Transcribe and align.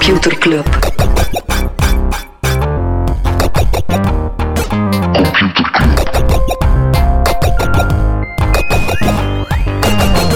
Computer 0.00 0.38
Club. 0.38 0.64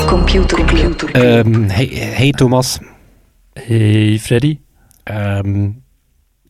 Computer 0.07 0.65
Club. 0.65 1.01
Ehm, 1.13 1.69
hey, 1.69 1.87
hey 1.87 2.31
Thomas, 2.31 2.79
Hey 3.53 4.19
Freddy. 4.19 4.59
Ehm, 5.03 5.71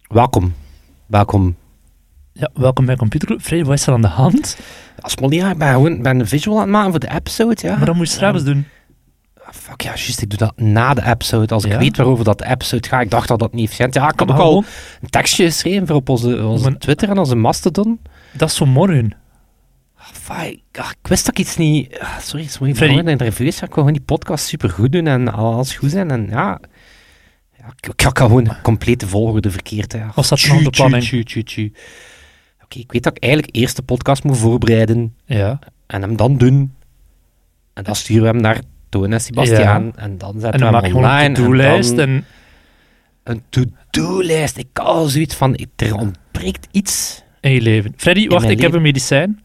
welkom. 0.09 0.55
Welkom. 1.07 1.57
Ja, 2.33 2.51
welkom 2.55 2.87
bij 2.87 2.97
Computer 2.97 3.29
Club. 3.29 3.41
Freddy, 3.41 3.65
wat 3.65 3.79
is 3.79 3.87
er 3.87 3.93
aan 3.93 4.01
de 4.01 4.07
hand? 4.07 4.59
Als 5.01 5.15
ik 5.15 5.21
ben 5.59 5.69
gewoon 5.69 6.03
ben 6.03 6.21
een 6.21 6.29
visual 6.29 6.57
aan 6.57 6.63
het 6.63 6.71
maken 6.73 6.91
voor 6.91 7.01
de 7.01 7.11
episode, 7.11 7.57
ja. 7.67 7.77
Maar 7.77 7.87
dat 7.87 7.95
moet 7.95 8.09
je 8.09 8.15
straks 8.15 8.45
doen. 8.45 8.67
Fuck 9.53 9.81
ja, 9.83 9.89
juist, 9.95 10.23
ik 10.23 10.29
doe 10.31 10.39
dat 10.39 10.59
na 10.59 10.95
de 10.95 11.05
episode. 11.07 11.55
Als 11.55 11.65
ik 11.65 11.73
weet 11.73 11.97
waarover 11.97 12.25
dat 12.25 12.39
de 12.39 12.47
episode 12.47 12.89
gaat, 12.89 13.03
ik 13.03 13.11
dacht 13.11 13.29
dat 13.29 13.39
dat 13.39 13.53
niet 13.55 13.65
efficiënt 13.65 13.95
Ja, 13.95 14.11
ik 14.11 14.19
had 14.19 14.31
ook 14.31 14.37
al 14.39 14.47
gewoon, 14.47 14.65
een 15.03 15.11
tekstje 15.11 15.45
geschreven 15.45 15.87
voor 15.87 15.97
op 15.97 16.09
onze, 16.09 16.45
onze 16.47 16.67
een- 16.67 16.79
Twitter 16.79 17.09
en 17.09 17.19
onze 17.19 17.35
Mastodon. 17.35 18.01
Dat 18.33 18.49
is 18.49 18.57
zo 18.57 18.67
morgen. 18.67 19.13
Ah, 19.97 20.07
fuck, 20.13 20.61
ah, 20.73 20.91
ik 21.03 21.09
wist 21.09 21.25
dat 21.27 21.39
ik 21.39 21.47
iets 21.47 21.57
niet... 21.57 21.99
ah, 21.99 22.19
sorry, 22.19 22.47
sorry, 22.47 22.71
ik 22.71 22.79
in 22.81 23.05
de 23.19 23.25
reviews. 23.25 23.55
Ik 23.55 23.61
wil 23.61 23.69
gewoon 23.73 23.93
die 23.93 24.03
podcast 24.03 24.47
super 24.47 24.71
goed 24.71 24.93
doen 24.93 25.07
en 25.07 25.33
alles 25.33 25.75
goed 25.77 25.91
zijn. 25.91 26.11
En 26.11 26.27
ja, 26.31 26.61
ja 27.59 27.67
ik, 27.77 27.87
ik 27.89 28.01
had 28.01 28.19
gewoon 28.19 28.49
een 28.49 28.61
complete 28.63 29.09
volgorde 29.09 29.51
verkeerd. 29.51 29.93
Hè. 29.93 30.01
Was 30.15 30.29
dat 30.29 30.39
tju, 30.39 30.71
planning? 30.71 31.05
Oké, 32.65 32.79
ik 32.79 32.93
weet 32.93 33.03
dat 33.03 33.17
ik 33.17 33.23
eigenlijk 33.23 33.57
eerst 33.57 33.77
de 33.77 33.83
podcast 33.83 34.25
moet 34.25 34.39
voorbereiden 34.39 35.15
Ja. 35.27 35.59
en 35.87 36.03
hem 36.03 36.17
dan 36.17 36.37
doen. 36.37 36.75
En 37.73 37.85
dan 37.85 37.95
sturen 37.97 38.23
we 38.23 38.29
hem 38.29 38.41
naar 38.41 38.61
En 39.03 40.19
dan 40.19 40.41
zetten 40.41 40.61
En 40.61 40.73
we 40.73 40.87
hem 40.87 40.97
online. 40.97 41.25
een 41.25 41.35
to-do-lijst. 41.35 41.99
En 41.99 42.25
een 43.25 43.43
to-do-lijst. 43.49 44.57
Ik 44.57 44.69
had 44.73 44.87
al 44.87 45.07
zoiets 45.07 45.35
van, 45.35 45.59
er 45.77 45.95
ontbreekt 45.95 46.69
iets. 46.71 47.23
in 47.41 47.51
je 47.53 47.61
leven. 47.61 47.93
Freddy, 47.97 48.29
wacht, 48.29 48.49
ik 48.49 48.61
heb 48.61 48.73
een 48.73 48.83
medicijn. 48.83 49.43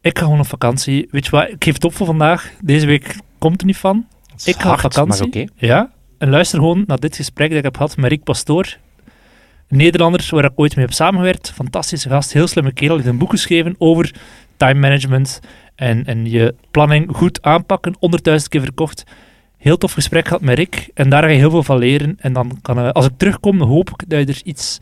Ik 0.00 0.18
ga 0.18 0.24
gewoon 0.24 0.40
op 0.40 0.46
vakantie. 0.46 1.08
Weet 1.10 1.24
je 1.24 1.30
wat, 1.30 1.48
ik 1.48 1.64
geef 1.64 1.74
het 1.74 1.84
op 1.84 1.94
voor 1.94 2.06
vandaag. 2.06 2.50
Deze 2.60 2.86
week 2.86 3.16
komt 3.38 3.60
er 3.60 3.66
niet 3.66 3.76
van. 3.76 4.06
Ik 4.44 4.60
ga 4.60 4.72
op 4.72 4.80
vakantie. 4.80 5.50
Ja. 5.54 5.90
En 6.18 6.30
luister 6.30 6.58
gewoon 6.58 6.84
naar 6.86 6.98
dit 6.98 7.16
gesprek 7.16 7.48
dat 7.48 7.58
ik 7.58 7.64
heb 7.64 7.76
gehad 7.76 7.96
met 7.96 8.10
Rick 8.10 8.22
Pastoor. 8.22 8.76
Nederlander 9.68 10.28
waar 10.30 10.44
ik 10.44 10.52
ooit 10.54 10.76
mee 10.76 10.84
heb 10.84 10.94
samengewerkt. 10.94 11.50
Fantastische 11.50 12.08
gast, 12.08 12.32
heel 12.32 12.46
slimme 12.46 12.72
kerel. 12.72 12.94
Die 12.94 13.02
heeft 13.04 13.14
een 13.14 13.20
boek 13.20 13.30
geschreven 13.30 13.74
over 13.78 14.14
time 14.62 14.80
management 14.80 15.40
en, 15.74 16.04
en 16.04 16.30
je 16.30 16.54
planning 16.70 17.16
goed 17.16 17.42
aanpakken. 17.42 17.94
100.000 17.94 18.36
keer 18.48 18.60
verkocht. 18.60 19.04
Heel 19.56 19.78
tof 19.78 19.92
gesprek 19.92 20.26
gehad 20.26 20.42
met 20.42 20.56
Rick. 20.56 20.90
En 20.94 21.08
daar 21.08 21.22
ga 21.22 21.28
je 21.28 21.38
heel 21.38 21.50
veel 21.50 21.62
van 21.62 21.78
leren. 21.78 22.16
En 22.20 22.32
dan 22.32 22.58
kan, 22.62 22.78
eh, 22.78 22.90
als 22.90 23.06
ik 23.06 23.12
terugkom, 23.16 23.62
hoop 23.62 23.90
ik 23.90 24.08
dat 24.08 24.18
je 24.18 24.26
er 24.26 24.40
iets 24.44 24.78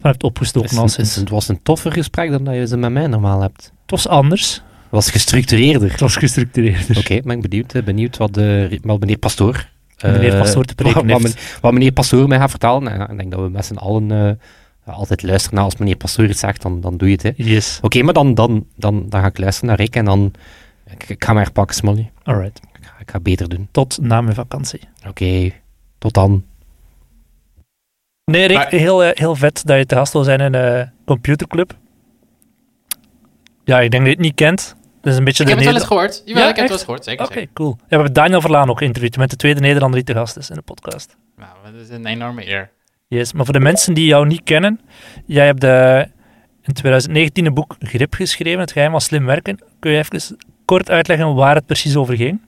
van 0.00 0.10
hebt 0.10 0.22
opgestoken. 0.22 0.76
Het, 0.76 1.14
het 1.14 1.28
was 1.28 1.48
een 1.48 1.62
toffer 1.62 1.92
gesprek 1.92 2.30
dan 2.30 2.44
dat 2.44 2.54
je 2.54 2.66
ze 2.66 2.76
met 2.76 2.92
mij 2.92 3.06
normaal 3.06 3.40
hebt. 3.40 3.72
Het 3.82 3.90
was 3.90 4.08
anders. 4.08 4.54
Het 4.54 4.90
was 4.90 5.10
gestructureerder. 5.10 5.90
Het 5.90 6.00
was 6.00 6.16
gestructureerder. 6.16 6.98
Oké, 6.98 7.20
ben 7.24 7.36
ik 7.36 7.42
benieuwd, 7.42 7.74
eh, 7.74 7.82
benieuwd 7.82 8.16
wat, 8.16 8.34
de, 8.34 8.78
wat 8.82 9.00
meneer 9.00 9.18
Pastoor... 9.18 9.70
Meneer 10.02 10.32
eh, 10.32 10.38
Pastoor 10.38 10.64
te 10.64 10.74
preken 10.82 11.06
wat, 11.06 11.34
wat, 11.60 11.72
meneer 11.72 11.92
Pastoor 11.92 12.28
mij 12.28 12.38
gaat 12.38 12.50
vertellen. 12.50 12.88
En, 12.88 12.98
ja, 12.98 13.10
ik 13.10 13.16
denk 13.16 13.30
dat 13.30 13.40
we 13.40 13.48
met 13.48 13.64
z'n 13.64 13.74
allen 13.74 14.38
altijd 14.84 15.22
luisteren 15.22 15.54
naar 15.56 15.64
als 15.64 15.76
meneer 15.76 15.96
Pastoor 15.96 16.24
iets 16.24 16.40
zegt, 16.40 16.62
dan, 16.62 16.80
dan 16.80 16.96
doe 16.96 17.08
je 17.08 17.14
het. 17.14 17.22
hè. 17.22 17.30
Yes. 17.36 17.78
Oké, 17.82 18.02
maar 18.02 18.14
dan, 18.14 18.34
dan, 18.34 18.66
dan, 18.76 19.08
dan 19.08 19.20
ga 19.20 19.26
ik 19.26 19.38
luisteren 19.38 19.68
naar 19.68 19.78
Rick 19.78 19.96
en 19.96 20.04
dan... 20.04 20.32
Ik, 20.90 21.08
ik 21.08 21.24
ga 21.24 21.32
me 21.32 21.38
herpakken, 21.40 21.74
Smolly. 21.76 22.10
Alright. 22.22 22.60
Ik 22.78 22.84
ga, 22.86 22.94
ik 22.98 23.10
ga 23.10 23.20
beter 23.20 23.48
doen. 23.48 23.68
Tot 23.70 23.98
na 24.00 24.20
mijn 24.20 24.34
vakantie. 24.34 24.80
Oké, 25.08 25.50
tot 25.98 26.14
dan. 26.14 26.44
Nee, 28.24 28.46
Rick, 28.46 28.56
Maar- 28.56 28.68
heel, 28.70 29.04
eh, 29.04 29.10
heel 29.18 29.36
vet 29.36 29.62
dat 29.66 29.78
je 29.78 29.86
te 29.86 29.94
gast 29.94 30.12
wil 30.12 30.24
zijn 30.24 30.40
in 30.40 30.52
de 30.52 30.88
computerclub. 31.04 31.76
Ja, 33.64 33.80
ik 33.80 33.90
denk 33.90 34.02
dat 34.02 34.12
je 34.12 34.16
het 34.18 34.26
niet 34.26 34.34
kent. 34.34 34.76
Dat 35.00 35.12
is 35.12 35.18
een 35.18 35.24
beetje 35.24 35.42
Ik 35.42 35.48
de 35.48 35.54
heb 35.54 35.64
het 35.64 35.72
wel 35.72 35.80
eens 35.80 35.90
gehoord. 35.90 36.22
Jawel, 36.24 36.42
Ja, 36.42 36.48
ik 36.48 36.56
heb 36.56 36.68
het 36.68 36.68
wel 36.68 36.76
eens 36.76 36.84
gehoord. 36.84 37.04
Zeker. 37.04 37.24
Oké, 37.26 37.46
cool. 37.52 37.76
Ja, 37.78 37.84
we 37.88 37.94
hebben 37.94 38.12
Daniel 38.12 38.40
Verlaan 38.40 38.70
ook 38.70 38.78
geïnterviewd. 38.78 39.12
Je 39.12 39.18
bent 39.18 39.30
de 39.30 39.36
tweede 39.36 39.60
Nederlander 39.60 40.04
die 40.04 40.14
te 40.14 40.20
gast 40.20 40.36
is 40.36 40.50
in 40.50 40.56
de 40.56 40.62
podcast. 40.62 41.16
Nou, 41.36 41.50
dat 41.64 41.74
is 41.82 41.88
een 41.88 42.06
enorme 42.06 42.48
eer. 42.48 42.70
Yes, 43.12 43.32
maar 43.32 43.44
voor 43.44 43.54
de 43.54 43.60
mensen 43.60 43.94
die 43.94 44.06
jou 44.06 44.26
niet 44.26 44.42
kennen, 44.42 44.80
jij 45.26 45.46
hebt 45.46 45.60
de, 45.60 46.06
in 46.62 46.72
2019 46.72 47.46
een 47.46 47.54
boek 47.54 47.76
Grip 47.78 48.14
geschreven, 48.14 48.60
Het 48.60 48.72
geheim 48.72 48.90
van 48.90 49.00
slim 49.00 49.26
werken. 49.26 49.58
Kun 49.80 49.90
je 49.90 49.98
even 49.98 50.36
kort 50.64 50.90
uitleggen 50.90 51.34
waar 51.34 51.54
het 51.54 51.66
precies 51.66 51.96
over 51.96 52.16
ging? 52.16 52.40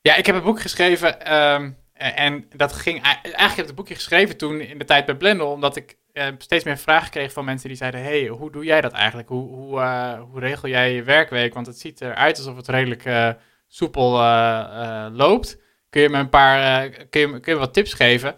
Ja, 0.00 0.16
ik 0.16 0.26
heb 0.26 0.34
een 0.34 0.42
boek 0.42 0.60
geschreven. 0.60 1.24
ehm, 1.24 1.70
en 1.92 2.44
dat 2.56 2.72
ging. 2.72 3.02
Eigenlijk 3.02 3.38
heb 3.38 3.58
ik 3.58 3.66
het 3.66 3.74
boekje 3.74 3.94
geschreven 3.94 4.36
toen 4.36 4.60
in 4.60 4.78
de 4.78 4.84
tijd 4.84 5.06
bij 5.06 5.14
Blender, 5.16 5.46
omdat 5.46 5.76
ik 5.76 5.96
eh, 6.12 6.26
steeds 6.38 6.64
meer 6.64 6.78
vragen 6.78 7.10
kreeg 7.10 7.32
van 7.32 7.44
mensen 7.44 7.68
die 7.68 7.76
zeiden: 7.76 8.02
Hey, 8.02 8.26
hoe 8.26 8.50
doe 8.50 8.64
jij 8.64 8.80
dat 8.80 8.92
eigenlijk? 8.92 9.28
Hoe, 9.28 9.48
hoe, 9.48 9.80
eh, 9.80 10.20
hoe 10.30 10.40
regel 10.40 10.68
jij 10.68 10.92
je 10.92 11.02
werkweek? 11.02 11.54
Want 11.54 11.66
het 11.66 11.78
ziet 11.78 12.00
eruit 12.00 12.36
alsof 12.38 12.56
het 12.56 12.68
redelijk 12.68 13.04
eh, 13.04 13.30
soepel 13.68 14.20
eh, 14.20 14.58
eh, 14.60 15.14
loopt. 15.14 15.58
Kun 15.90 16.02
je 16.02 16.08
me 16.08 16.18
een 16.18 16.28
paar 16.28 16.84
eh, 16.84 17.06
kun 17.10 17.40
kun 17.40 17.52
je 17.52 17.58
wat 17.58 17.74
tips 17.74 17.92
geven? 17.92 18.36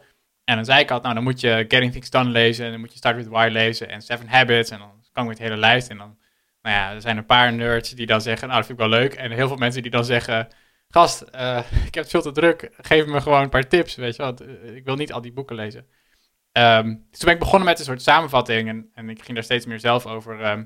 En 0.49 0.57
dan 0.57 0.65
zei 0.65 0.81
ik 0.81 0.91
altijd: 0.91 1.03
Nou, 1.03 1.15
dan 1.15 1.25
moet 1.25 1.41
je 1.41 1.65
Getting 1.69 1.93
Things 1.93 2.11
Done 2.11 2.31
lezen. 2.31 2.65
En 2.65 2.71
dan 2.71 2.81
moet 2.81 2.93
je 2.93 2.99
Start 2.99 3.17
with 3.17 3.27
Why 3.27 3.49
lezen. 3.53 3.89
En 3.89 4.03
Seven 4.03 4.29
Habits. 4.29 4.71
En 4.71 4.79
dan 4.79 4.91
kan 5.13 5.23
ik 5.23 5.29
met 5.29 5.39
de 5.39 5.43
hele 5.43 5.57
lijst. 5.57 5.89
En 5.89 5.99
dan, 5.99 6.19
nou 6.63 6.77
ja, 6.77 6.93
er 6.93 7.01
zijn 7.01 7.17
een 7.17 7.27
paar 7.27 7.53
nerds 7.53 7.91
die 7.91 8.07
dan 8.07 8.21
zeggen: 8.21 8.49
Nou, 8.49 8.59
dat 8.59 8.67
vind 8.67 8.81
ik 8.81 8.89
wel 8.89 8.99
leuk. 8.99 9.15
En 9.15 9.31
heel 9.31 9.49
veel 9.49 9.57
mensen 9.57 9.83
die 9.83 9.91
dan 9.91 10.05
zeggen 10.05 10.49
gast, 10.89 11.21
eh, 11.21 11.59
ik 11.87 11.95
heb 11.95 12.03
het 12.03 12.09
veel 12.09 12.23
te 12.23 12.33
druk. 12.33 12.71
Geef 12.77 13.07
me 13.07 13.21
gewoon 13.21 13.43
een 13.43 13.49
paar 13.49 13.69
tips, 13.69 13.95
weet 13.95 14.17
je 14.17 14.23
wel. 14.23 14.35
Eh, 14.35 14.77
Ik 14.77 14.85
wil 14.85 14.97
niet 14.97 15.13
al 15.13 15.21
die 15.21 15.33
boeken 15.33 15.57
lezen. 15.57 15.87
Ehm, 16.53 16.87
dus 16.87 17.19
toen 17.19 17.25
ben 17.25 17.33
ik 17.35 17.39
begonnen 17.39 17.69
met 17.69 17.79
een 17.79 17.85
soort 17.85 18.03
samenvatting. 18.03 18.91
En, 18.95 19.09
ik 19.09 19.23
ging 19.23 19.35
daar 19.35 19.45
steeds 19.45 19.67
meer 19.67 19.81
zelf 19.81 20.07
over, 20.07 20.41
ehm, 20.41 20.65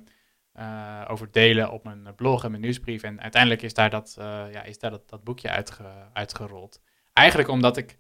eh, 0.53 1.04
over 1.09 1.28
delen 1.31 1.70
op 1.70 1.84
mijn 1.84 2.14
blog 2.16 2.44
en 2.44 2.50
mijn 2.50 2.62
nieuwsbrief. 2.62 3.03
En 3.03 3.20
uiteindelijk 3.20 3.62
is 3.62 3.75
daar 3.75 3.91
dat, 3.91 4.14
ja, 4.53 4.62
is 4.62 4.78
daar 4.78 4.91
dat, 4.91 5.09
dat 5.09 5.25
boekje 5.25 5.50
uitge, 5.50 5.84
uitgerold. 6.12 6.81
Eigenlijk 7.12 7.49
omdat 7.49 7.76
ik 7.76 7.99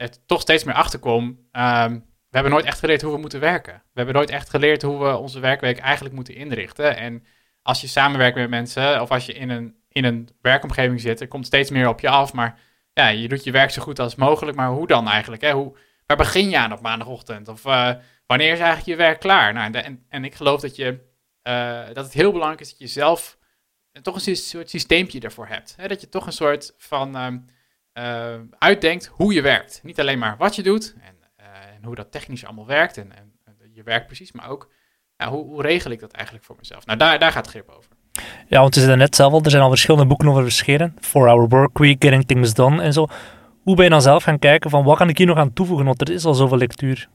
er 0.00 0.26
toch 0.26 0.40
steeds 0.40 0.64
meer 0.64 0.74
achterkom. 0.74 1.48
ehm, 1.52 1.92
we 2.28 2.36
hebben 2.36 2.52
nooit 2.52 2.64
echt 2.64 2.78
geleerd 2.78 3.02
hoe 3.02 3.12
we 3.12 3.20
moeten 3.20 3.40
werken. 3.40 3.74
We 3.74 3.90
hebben 3.92 4.14
nooit 4.14 4.30
echt 4.30 4.50
geleerd 4.50 4.82
hoe 4.82 5.04
we 5.04 5.16
onze 5.16 5.40
werkweek 5.40 5.78
eigenlijk 5.78 6.14
moeten 6.14 6.34
inrichten. 6.34 6.96
En 6.96 7.24
als 7.62 7.80
je 7.80 7.86
samenwerkt 7.86 8.36
met 8.36 8.50
mensen, 8.50 9.00
of 9.00 9.10
als 9.10 9.26
je 9.26 9.32
in 9.32 9.50
een, 9.50 9.74
in 9.88 10.04
een 10.04 10.28
werkomgeving 10.40 11.00
zit, 11.00 11.20
er 11.20 11.28
komt 11.28 11.46
steeds 11.46 11.70
meer 11.70 11.88
op 11.88 12.00
je 12.00 12.08
af. 12.08 12.32
Maar 12.32 12.58
ja, 12.92 13.08
je 13.08 13.28
doet 13.28 13.44
je 13.44 13.50
werk 13.50 13.70
zo 13.70 13.82
goed 13.82 13.98
als 13.98 14.14
mogelijk. 14.14 14.56
Maar 14.56 14.68
hoe 14.68 14.86
dan 14.86 15.08
eigenlijk? 15.08 15.42
Hè? 15.42 15.52
Hoe, 15.52 15.76
waar 16.06 16.16
begin 16.16 16.50
je 16.50 16.58
aan 16.58 16.72
op 16.72 16.80
maandagochtend? 16.80 17.48
Of 17.48 17.64
eh, 17.64 17.92
wanneer 18.26 18.52
is 18.52 18.58
eigenlijk 18.58 18.88
je 18.88 18.96
werk 18.96 19.20
klaar? 19.20 19.52
Nou, 19.52 19.72
en, 19.72 20.04
en, 20.08 20.24
ik 20.24 20.34
geloof 20.34 20.60
dat, 20.60 20.76
je, 20.76 21.00
eh, 21.42 21.86
dat 21.92 22.04
het 22.04 22.12
heel 22.12 22.32
belangrijk 22.32 22.60
is 22.60 22.70
dat 22.70 22.78
je 22.78 22.86
zelf 22.86 23.38
toch 24.02 24.26
een 24.26 24.36
soort 24.36 24.70
systeempje 24.70 25.20
ervoor 25.20 25.46
hebt. 25.46 25.74
Hè? 25.76 25.88
Dat 25.88 26.00
je 26.00 26.08
toch 26.08 26.26
een 26.26 26.32
soort 26.32 26.74
van 26.76 27.16
ehm, 27.16 27.38
eh, 27.92 28.34
uitdenkt 28.58 29.06
hoe 29.06 29.32
je 29.32 29.42
werkt. 29.42 29.80
Niet 29.82 30.00
alleen 30.00 30.18
maar 30.18 30.36
wat 30.38 30.56
je 30.56 30.62
doet 30.62 30.94
en, 31.00 31.14
eh, 31.36 31.46
en 31.76 31.84
hoe 31.84 31.94
dat 31.94 32.12
technisch 32.12 32.44
allemaal 32.44 32.66
werkt 32.66 32.96
en, 32.96 33.12
en, 33.12 33.32
je 33.72 33.82
werk 33.82 34.06
precies, 34.06 34.32
maar 34.32 34.48
ook 34.48 34.70
hoe, 35.28 35.44
hoe 35.44 35.62
regel 35.62 35.90
ik 35.90 36.00
dat 36.00 36.12
eigenlijk 36.12 36.44
voor 36.44 36.56
mezelf? 36.58 36.86
Nou, 36.86 36.98
daar, 36.98 37.18
daar 37.18 37.32
gaat 37.32 37.44
het 37.44 37.54
grip 37.54 37.68
over. 37.68 37.90
Ja, 38.48 38.60
want 38.60 38.74
je 38.74 38.80
zei 38.80 38.96
net 38.96 39.16
zelf 39.16 39.32
al, 39.32 39.42
er 39.42 39.50
zijn 39.50 39.62
al 39.62 39.68
verschillende 39.68 40.06
boeken 40.06 40.28
over 40.28 40.42
verschenen. 40.42 40.94
4-Hour 41.00 41.48
Workweek, 41.48 42.02
Getting 42.02 42.26
Things 42.26 42.54
Done 42.54 42.82
en 42.82 42.92
zo. 42.92 43.06
Hoe 43.62 43.74
ben 43.74 43.84
je 43.84 43.90
dan 43.90 44.02
zelf 44.02 44.22
gaan 44.22 44.38
kijken 44.38 44.70
van 44.70 44.84
wat 44.84 44.96
kan 44.96 45.08
ik 45.08 45.18
hier 45.18 45.26
nog 45.26 45.36
aan 45.36 45.52
toevoegen, 45.52 45.86
want 45.86 46.00
er 46.00 46.10
is 46.10 46.24
al 46.24 46.34
zoveel 46.34 46.58
lectuur. 46.58 47.08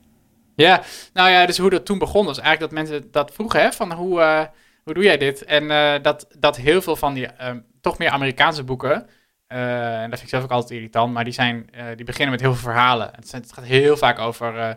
Ja, 0.55 0.81
nou 1.13 1.29
ja, 1.29 1.45
dus 1.45 1.57
hoe 1.57 1.69
dat 1.69 1.85
toen 1.85 1.97
begon 1.97 2.25
was 2.25 2.39
eigenlijk 2.39 2.71
dat 2.71 2.81
mensen 2.81 3.11
dat 3.11 3.33
vroegen, 3.33 3.61
hè, 3.61 3.71
van 3.71 3.91
hoe, 3.93 4.21
eh, 4.21 4.45
hoe 4.83 4.93
doe 4.93 5.03
jij 5.03 5.17
dit? 5.17 5.43
En 5.43 5.67
dat, 6.01 6.27
dat 6.37 6.55
heel 6.55 6.81
veel 6.81 6.95
van 6.95 7.13
die 7.13 7.25
ehm, 7.25 7.59
toch 7.81 7.97
meer 7.97 8.09
Amerikaanse 8.09 8.63
boeken, 8.63 9.09
en 9.47 10.09
dat 10.09 10.19
vind 10.19 10.21
ik 10.21 10.29
zelf 10.29 10.43
ook 10.43 10.51
altijd 10.51 10.71
irritant, 10.71 11.13
maar 11.13 11.23
die, 11.23 11.33
zijn, 11.33 11.69
eh, 11.71 11.85
die 11.95 12.05
beginnen 12.05 12.31
met 12.31 12.41
heel 12.41 12.53
veel 12.53 12.71
verhalen. 12.71 13.11
Het, 13.15 13.31
het 13.31 13.53
gaat 13.53 13.65
heel 13.65 13.97
vaak 13.97 14.19
over 14.19 14.57
eh, 14.57 14.73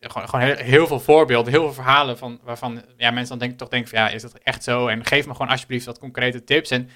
gewoon, 0.00 0.28
gewoon 0.28 0.44
heel, 0.44 0.56
heel 0.56 0.86
veel 0.86 1.00
voorbeelden, 1.00 1.52
heel 1.52 1.62
veel 1.62 1.72
verhalen 1.72 2.18
van, 2.18 2.40
waarvan 2.42 2.82
ja, 2.96 3.10
mensen 3.10 3.38
dan 3.38 3.56
toch 3.56 3.68
denken 3.68 3.90
van 3.90 3.98
ja, 3.98 4.08
is 4.08 4.22
dat 4.22 4.38
echt 4.38 4.64
zo? 4.64 4.86
En 4.86 5.04
geef 5.04 5.26
me 5.26 5.32
gewoon 5.32 5.48
alsjeblieft 5.48 5.86
wat 5.86 5.98
concrete 5.98 6.44
tips. 6.44 6.70
En 6.70 6.88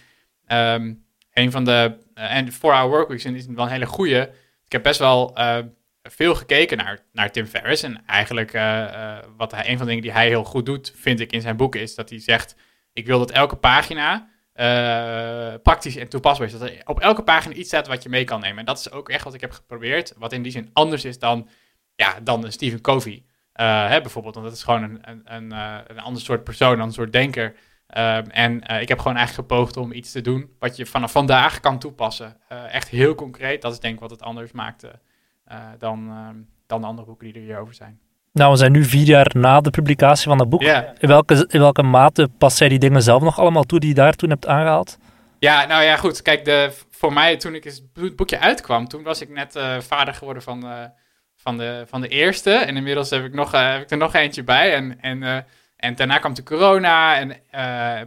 ehm, 0.47 0.95
een 1.33 1.51
van 1.51 1.65
de, 1.65 1.99
eh, 2.15 2.37
en 2.37 2.53
4-hour 2.53 2.89
workweeks 2.89 3.25
is 3.25 3.47
wel 3.47 3.65
een 3.65 3.71
hele 3.71 3.87
goede. 3.87 4.31
Ik 4.65 4.73
heb 4.73 4.83
best 4.83 4.99
wel 4.99 5.37
eh, 5.37 5.59
veel 6.03 6.35
gekeken 6.35 6.77
naar, 6.77 6.99
naar 7.13 7.33
Tim 7.33 7.47
Ferriss. 7.47 7.83
En 7.83 8.07
eigenlijk, 8.07 8.53
eh, 8.53 8.85
eh, 8.85 9.25
wat 9.37 9.51
hij, 9.51 9.69
een 9.69 9.77
van 9.77 9.79
de 9.79 9.87
dingen 9.87 10.03
die 10.03 10.13
hij 10.13 10.29
heel 10.29 10.45
goed 10.45 10.67
doet, 10.67 10.93
vind 10.97 11.21
ik 11.21 11.33
in 11.33 11.41
zijn 11.41 11.57
boeken, 11.57 11.81
is 11.81 11.95
dat 11.95 12.11
hij 12.11 12.21
zegt: 12.21 12.55
Ik 12.93 13.07
wil 13.07 13.19
dat 13.19 13.31
elke 13.31 13.57
pagina 13.57 14.29
eh, 14.61 15.55
praktisch 15.63 15.97
en 15.97 16.09
toepasbaar 16.09 16.47
is. 16.47 16.53
Dat 16.53 16.69
er 16.69 16.81
op 16.85 17.01
elke 17.01 17.23
pagina 17.23 17.55
iets 17.55 17.69
staat 17.69 17.87
wat 17.87 18.03
je 18.03 18.09
mee 18.09 18.25
kan 18.25 18.41
nemen. 18.41 18.59
En 18.59 18.65
dat 18.65 18.79
is 18.79 18.91
ook 18.91 19.09
echt 19.09 19.25
wat 19.25 19.35
ik 19.35 19.41
heb 19.41 19.53
geprobeerd. 19.53 20.15
Wat 20.17 20.33
in 20.33 20.43
die 20.43 20.53
zin 20.53 20.71
anders 20.73 21.05
is 21.05 21.19
dan, 21.19 21.49
ja, 21.95 22.21
dan 22.23 22.53
Stephen 22.53 22.81
Covey. 22.81 23.25
eh, 23.53 23.89
hè, 23.89 24.01
bijvoorbeeld, 24.01 24.35
want 24.35 24.47
dat 24.47 24.57
is 24.57 24.63
gewoon 24.63 24.83
een, 24.83 24.99
een, 25.03 25.23
een, 25.25 25.53
eh, 25.53 25.79
een 25.87 25.99
ander 25.99 26.23
soort 26.23 26.45
persoon, 26.45 26.81
een 26.81 26.93
soort 26.93 27.13
denker. 27.13 27.57
Ehm, 27.87 28.25
en 28.25 28.81
ik 28.81 28.89
heb 28.89 28.99
gewoon 28.99 29.17
eigenlijk 29.17 29.49
gepoogd 29.49 29.77
om 29.77 29.93
iets 29.93 30.13
te 30.13 30.21
doen 30.21 30.51
wat 30.59 30.77
je 30.77 30.87
vanaf 30.87 31.13
vandaag 31.13 31.61
kan 31.61 31.79
toepassen. 31.79 32.37
Echt 32.49 32.89
heel 32.89 33.15
concreet. 33.15 33.63
Dat 33.63 33.73
is 33.73 33.81
denk 33.81 33.95
ik 33.95 34.01
wat 34.01 34.11
het 34.11 34.23
anders 34.23 34.53
maakte 34.53 35.01
dan, 35.79 36.09
ehm, 36.11 36.37
dan 36.67 36.81
de 36.81 36.87
andere 36.87 37.07
boeken 37.07 37.27
die 37.27 37.37
er 37.37 37.43
hierover 37.43 37.75
zijn. 37.75 38.01
Nou, 38.33 38.51
we 38.51 38.59
zijn 38.59 38.73
nu 38.73 38.85
vier 38.85 39.07
jaar 39.07 39.31
na 39.33 39.61
de 39.61 39.71
publicatie 39.71 40.29
van 40.29 40.39
dat 40.39 40.49
boek. 40.49 40.63
In, 40.63 41.09
welke, 41.09 41.47
in 41.49 41.61
welke 41.61 41.83
mate 41.83 42.29
past 42.39 42.59
jij 42.59 42.69
die 42.69 42.79
dingen 42.79 43.03
zelf 43.03 43.23
nog 43.23 43.39
allemaal 43.39 43.65
toe 43.65 43.81
die 43.81 43.89
je 43.89 43.95
daar 43.95 44.15
toen 44.15 44.31
hebt 44.31 44.47
aangehaald? 44.47 44.99
Ja, 45.39 45.67
nou 45.67 45.83
ja, 45.83 45.97
goed. 45.97 46.23
Kijk, 46.23 46.45
de, 46.45 46.73
voor 46.91 47.13
mij, 47.13 47.37
toen 47.37 47.55
ik 47.55 47.65
het 47.65 47.83
boekje 48.17 48.39
uitkwam, 48.39 48.89
toen 48.89 49.03
was 49.03 49.21
ik 49.21 49.29
net 49.29 49.57
uh, 49.57 49.79
vader 49.79 50.15
geworden 50.15 50.43
van, 50.43 50.65
uh, 50.65 50.85
van, 51.37 51.59
de, 51.59 51.85
van 51.87 52.01
de 52.01 52.09
eerste. 52.09 52.51
En 52.51 52.77
inmiddels 52.77 53.11
heb 53.11 53.25
ik, 53.25 53.35
nog, 53.35 53.55
uh, 53.55 53.73
heb 53.73 53.83
ik 53.83 53.91
er 53.91 53.97
nog 53.97 54.15
eentje 54.15 54.45
bij. 54.45 54.75
En, 54.75 55.01
en, 55.01 55.47
en 55.77 55.95
daarna 55.95 56.19
kwam 56.19 56.35
de 56.35 56.43
corona 56.43 57.17
en 57.19 57.37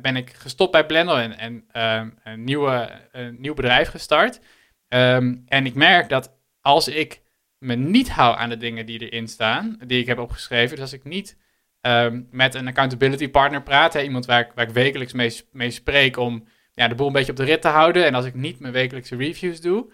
ben 0.02 0.16
ik 0.16 0.34
gestopt 0.34 0.72
bij 0.72 0.86
Blender 0.86 1.18
en, 1.18 1.38
en 1.38 1.64
ehm, 1.72 2.10
een, 2.24 2.44
nieuwe, 2.44 2.90
een 3.12 3.36
nieuw 3.40 3.54
bedrijf 3.54 3.90
gestart. 3.90 4.40
Um, 4.88 5.44
en 5.48 5.66
ik 5.66 5.74
merk 5.74 6.10
dat 6.10 6.32
als 6.62 6.88
ik 6.88 7.23
me 7.64 7.76
niet 7.76 8.10
hou 8.10 8.38
aan 8.38 8.50
de 8.50 8.58
dingen 8.58 8.86
die 8.86 9.10
erin 9.10 9.28
staan, 9.28 9.80
die 9.86 10.00
ik 10.00 10.08
heb 10.08 10.20
opgeschreven, 10.20 10.70
dus 10.70 10.80
als 10.80 10.94
ik 10.94 11.04
niet 11.04 11.38
um, 11.82 12.28
met 12.32 12.56
een 12.56 12.68
accountability 12.68 13.30
partner 13.30 13.64
praat, 13.64 13.94
hè, 13.94 14.02
iemand 14.02 14.26
waar 14.26 14.40
ik, 14.40 14.52
waar 14.56 14.68
ik 14.68 14.74
wekelijks 14.74 15.14
mee, 15.14 15.42
mee 15.52 15.72
spreek 15.72 16.18
om 16.18 16.48
ja, 16.74 16.88
de 16.88 16.96
boel 16.96 17.08
een 17.08 17.14
beetje 17.14 17.32
op 17.32 17.38
de 17.38 17.44
rit 17.44 17.62
te 17.62 17.68
houden. 17.68 18.06
En 18.06 18.16
als 18.16 18.26
ik 18.26 18.34
niet 18.34 18.60
mijn 18.60 18.74
wekelijkse 18.74 19.16
reviews 19.16 19.62
doe, 19.62 19.92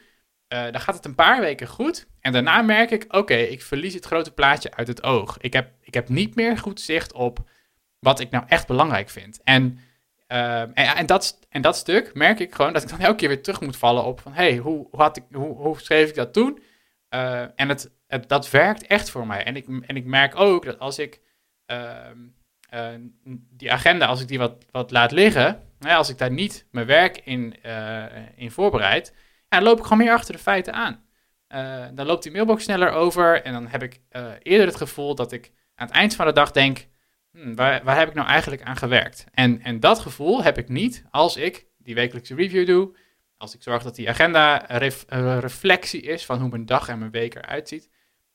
uh, 0.53 0.63
dan 0.63 0.81
gaat 0.81 0.95
het 0.95 1.05
een 1.05 1.15
paar 1.15 1.41
weken 1.41 1.67
goed. 1.67 2.07
En 2.19 2.31
daarna 2.31 2.61
merk 2.61 2.91
ik, 2.91 3.05
oké, 3.07 3.35
ik 3.35 3.61
verlies 3.61 3.93
het 3.93 4.05
grote 4.05 4.31
plaatje 4.31 4.73
uit 4.73 4.87
het 4.87 5.03
oog. 5.03 5.37
Ik 5.37 5.53
heb, 5.53 5.71
ik 5.81 5.93
heb 5.93 6.09
niet 6.09 6.35
meer 6.35 6.57
goed 6.57 6.81
zicht 6.81 7.13
op 7.13 7.39
wat 7.99 8.19
ik 8.19 8.29
nou 8.29 8.43
echt 8.47 8.67
belangrijk 8.67 9.09
vind. 9.09 9.39
En, 9.43 9.79
uh, 10.27 10.97
en, 10.97 11.05
dat, 11.05 11.39
en 11.49 11.61
dat 11.61 11.75
stuk 11.75 12.13
merk 12.13 12.39
ik 12.39 12.55
gewoon 12.55 12.73
dat 12.73 12.83
ik 12.83 12.89
dan 12.89 12.99
elke 12.99 13.15
keer 13.15 13.27
weer 13.27 13.41
terug 13.41 13.61
moet 13.61 13.77
vallen 13.77 14.03
op 14.03 14.19
van, 14.19 14.33
hey, 14.33 14.57
hoe, 14.57 14.87
hoe, 14.91 15.01
had 15.01 15.17
ik, 15.17 15.23
hoe, 15.31 15.55
hoe 15.55 15.79
schreef 15.79 16.09
ik 16.09 16.15
dat 16.15 16.33
toen? 16.33 16.59
Uh, 17.13 17.41
en 17.41 17.69
het, 17.69 17.91
het, 18.07 18.29
dat 18.29 18.49
werkt 18.49 18.87
echt 18.87 19.09
voor 19.09 19.27
mij. 19.27 19.43
En 19.43 19.55
ik, 19.55 19.67
en 19.67 19.95
ik 19.95 20.05
merk 20.05 20.39
ook 20.39 20.65
dat 20.65 20.79
als 20.79 20.99
ik 20.99 21.21
die 23.49 23.71
agenda, 23.71 24.05
als 24.05 24.21
ik 24.21 24.27
die 24.27 24.37
wat, 24.37 24.65
wat 24.71 24.91
laat 24.91 25.11
liggen, 25.11 25.63
als 25.79 26.09
ik 26.09 26.17
daar 26.17 26.31
niet 26.31 26.65
mijn 26.71 26.85
werk 26.85 27.17
in, 27.17 27.55
uh, 27.65 28.05
in 28.35 28.51
voorbereid, 28.51 29.13
ja, 29.49 29.57
dan 29.57 29.63
loop 29.63 29.77
ik 29.77 29.83
gewoon 29.83 29.97
meer 29.97 30.13
achter 30.13 30.33
de 30.33 30.39
feiten 30.39 30.73
aan. 30.73 31.05
Dan 31.95 32.05
loopt 32.05 32.23
die 32.23 32.31
mailbox 32.31 32.63
sneller 32.63 32.91
over 32.91 33.43
en 33.43 33.53
dan 33.53 33.67
heb 33.67 33.83
ik 33.83 33.99
eerder 34.41 34.67
het 34.67 34.75
gevoel 34.75 35.15
dat 35.15 35.31
ik 35.31 35.51
aan 35.75 35.87
het 35.87 35.95
eind 35.95 36.15
van 36.15 36.25
de 36.25 36.33
dag 36.33 36.51
denk, 36.51 36.87
hmm, 37.31 37.55
waar, 37.55 37.83
waar, 37.83 37.97
heb 37.97 38.07
ik 38.07 38.13
nou 38.13 38.27
eigenlijk 38.27 38.61
aan 38.61 38.77
gewerkt? 38.77 39.25
En, 39.31 39.61
en 39.61 39.79
dat 39.79 39.99
gevoel 39.99 40.43
heb 40.43 40.57
ik 40.57 40.69
niet 40.69 41.03
als 41.11 41.37
ik 41.37 41.67
die 41.77 41.95
wekelijkse 41.95 42.35
review 42.35 42.65
doe, 42.65 42.95
als 43.39 43.55
ik 43.55 43.63
zorg 43.63 43.83
dat 43.83 43.95
die 43.95 44.09
agenda 44.09 44.65
ref, 44.67 45.05
reflectie 45.39 46.01
is 46.01 46.25
van 46.25 46.39
hoe 46.39 46.49
mijn 46.49 46.65
dag 46.65 46.87
en 46.87 46.99
mijn 46.99 47.11
week 47.11 47.35
eruit 47.35 47.67
ziet. 47.67 47.89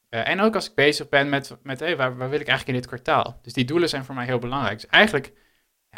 en 0.09 0.41
ook 0.41 0.55
als 0.55 0.69
ik 0.69 0.75
bezig 0.75 1.09
ben 1.09 1.29
met, 1.29 1.57
met 1.63 1.81
hey, 1.81 1.97
waar, 1.97 2.17
waar 2.17 2.31
wil 2.31 2.41
ik 2.41 2.49
eigenlijk 2.49 2.69
in 2.69 2.83
dit 2.83 2.87
kwartaal? 2.87 3.39
Dus 3.43 3.53
die 3.53 3.65
doelen 3.65 3.89
zijn 3.89 4.05
voor 4.05 4.15
mij 4.15 4.25
heel 4.25 4.39
belangrijk. 4.39 4.81
Dus 4.81 4.91
eigenlijk 4.91 5.33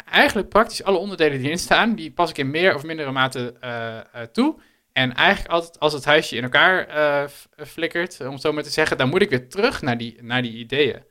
eigenlijk 0.05 0.49
praktisch 0.49 0.83
alle 0.83 0.97
onderdelen 0.97 1.37
die 1.37 1.45
erin 1.45 1.59
staan, 1.59 1.95
die 1.95 2.11
pas 2.11 2.29
ik 2.29 2.37
in 2.37 2.51
meer 2.51 2.75
of 2.75 2.83
mindere 2.83 3.11
mate 3.11 3.55
uh, 3.63 4.21
toe. 4.21 4.59
En 4.91 5.13
eigenlijk 5.13 5.53
altijd 5.53 5.79
als 5.79 5.93
het 5.93 6.05
huisje 6.05 6.35
in 6.35 6.43
elkaar 6.43 6.97
uh, 6.97 7.27
flikkert, 7.65 8.19
om 8.21 8.31
het 8.31 8.41
zo 8.41 8.53
maar 8.53 8.63
te 8.63 8.69
zeggen, 8.69 8.97
dan 8.97 9.09
moet 9.09 9.21
ik 9.21 9.29
weer 9.29 9.49
terug 9.49 9.81
naar 9.81 9.97
die, 9.97 10.17
naar 10.21 10.41
die 10.41 10.57
ideeën. 10.57 11.03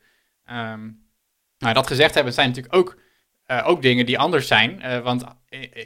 Um, 0.50 1.04
nou, 1.58 1.74
dat 1.74 1.86
gezegd 1.86 2.14
hebben, 2.14 2.32
zijn 2.32 2.48
natuurlijk 2.48 2.74
ook, 2.74 2.96
ook 3.46 3.82
dingen 3.82 4.06
die 4.06 4.18
anders 4.18 4.46
zijn. 4.46 5.02
want 5.02 5.24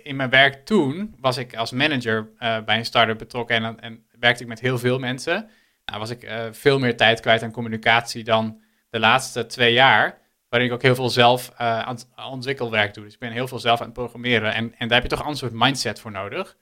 in, 0.03 0.17
mijn 0.17 0.31
werk 0.31 0.67
toen 0.67 1.15
was 1.21 1.37
ik 1.37 1.57
als 1.57 1.71
manager 1.73 2.31
bij 2.39 2.79
een 2.79 2.85
start-up 2.85 3.19
betrokken 3.19 3.65
en, 3.65 3.81
en, 3.81 4.05
werkte 4.19 4.43
ik 4.43 4.49
met 4.49 4.61
heel 4.61 4.79
veel 4.79 4.99
mensen. 4.99 5.49
Nou, 5.85 5.99
was 5.99 6.11
ik 6.11 6.31
veel 6.51 6.79
meer 6.79 6.97
tijd 6.97 7.21
kwijt 7.21 7.43
aan 7.43 7.53
communicatie 7.53 8.25
dan 8.25 8.61
de 8.91 8.99
laatste 8.99 9.47
twee 9.47 9.73
jaar 9.73 10.21
waarin 10.51 10.69
ik 10.69 10.75
ook 10.75 10.83
heel 10.83 10.95
veel 10.95 11.11
zelf 11.11 11.53
uh, 11.53 11.79
aan 11.79 11.99
ontwikkelwerk 12.31 12.95
doe. 12.95 13.05
Dus 13.05 13.13
ik 13.13 13.19
ben 13.19 13.33
heel 13.33 13.49
veel 13.49 13.59
zelf 13.59 13.81
aan 13.81 13.85
het 13.85 13.95
programmeren. 13.95 14.55
En, 14.55 14.75
en 14.79 14.89
daar 14.89 15.01
heb 15.01 15.11
je 15.11 15.17
toch 15.17 15.27
een 15.27 15.37
soort 15.37 15.53
mindset 15.53 16.01
voor 16.01 16.11
nodig. 16.11 16.57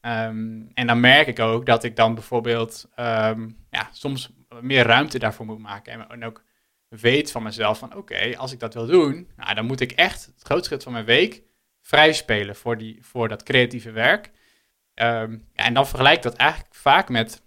Um, 0.00 0.70
en 0.74 0.86
dan 0.86 1.00
merk 1.00 1.26
ik 1.26 1.38
ook 1.38 1.66
dat 1.66 1.84
ik 1.84 1.96
dan 1.96 2.14
bijvoorbeeld 2.14 2.88
um, 2.96 3.56
ja, 3.70 3.88
soms 3.92 4.30
meer 4.60 4.86
ruimte 4.86 5.18
daarvoor 5.18 5.46
moet 5.46 5.58
maken. 5.58 6.10
En, 6.10 6.24
ook 6.24 6.42
weet 6.88 7.30
van 7.30 7.42
mezelf 7.42 7.78
van 7.78 7.96
oké, 7.96 8.36
als 8.36 8.52
ik 8.52 8.60
dat 8.60 8.74
wil 8.74 8.86
doen, 8.86 9.30
nou, 9.36 9.54
dan 9.54 9.66
moet 9.66 9.80
ik 9.80 9.92
echt 9.92 10.26
het 10.26 10.42
grootste 10.42 10.80
van 10.80 10.92
mijn 10.92 11.04
week 11.04 11.42
vrij 11.84 12.12
spelen 12.12 12.56
voor, 12.56 12.78
die, 12.78 12.98
voor 13.00 13.28
dat 13.28 13.42
creatieve 13.42 13.90
werk. 13.90 14.30
Ja, 14.94 15.28
en 15.54 15.74
dan 15.74 15.86
vergelijk 15.86 16.16
ik 16.16 16.22
dat 16.22 16.34
eigenlijk 16.34 16.74
vaak 16.74 17.08
met, 17.08 17.42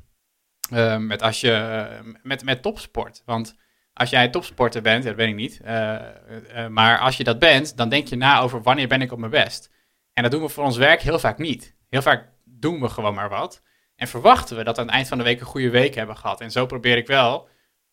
uh, 0.73 0.97
met 0.97 1.21
als 1.21 1.41
je 1.41 1.87
met, 2.23 2.43
met 2.43 2.61
topsport. 2.61 3.21
Want 3.25 3.55
als 3.93 4.09
jij 4.09 4.29
topsporter 4.29 4.81
bent, 4.81 5.03
dat 5.03 5.15
weet 5.15 5.29
ik 5.29 5.35
niet, 5.35 5.59
uh, 5.65 5.95
uh, 6.55 6.67
maar 6.67 6.99
als 6.99 7.17
je 7.17 7.23
dat 7.23 7.39
bent, 7.39 7.77
dan 7.77 7.89
denk 7.89 8.07
je 8.07 8.15
na 8.15 8.39
over 8.39 8.61
wanneer 8.61 8.87
ben 8.87 9.01
ik 9.01 9.11
op 9.11 9.19
mijn 9.19 9.31
best. 9.31 9.71
En 10.13 10.23
dat 10.23 10.31
doen 10.31 10.41
we 10.41 10.49
voor 10.49 10.63
ons 10.63 10.77
werk 10.77 11.01
heel 11.01 11.19
vaak 11.19 11.37
niet. 11.37 11.75
Heel 11.89 12.01
vaak 12.01 12.29
doen 12.43 12.81
we 12.81 12.89
gewoon 12.89 13.13
maar 13.13 13.29
wat. 13.29 13.61
En 13.95 14.07
verwachten 14.07 14.57
we 14.57 14.63
dat 14.63 14.77
aan 14.77 14.85
het 14.85 14.93
eind 14.93 15.07
van 15.07 15.17
de 15.17 15.23
week 15.23 15.39
een 15.39 15.45
goede 15.45 15.69
week 15.69 15.95
hebben 15.95 16.17
gehad. 16.17 16.41
En 16.41 16.51
zo 16.51 16.65
probeer 16.65 16.97
ik 16.97 17.07
wel 17.07 17.49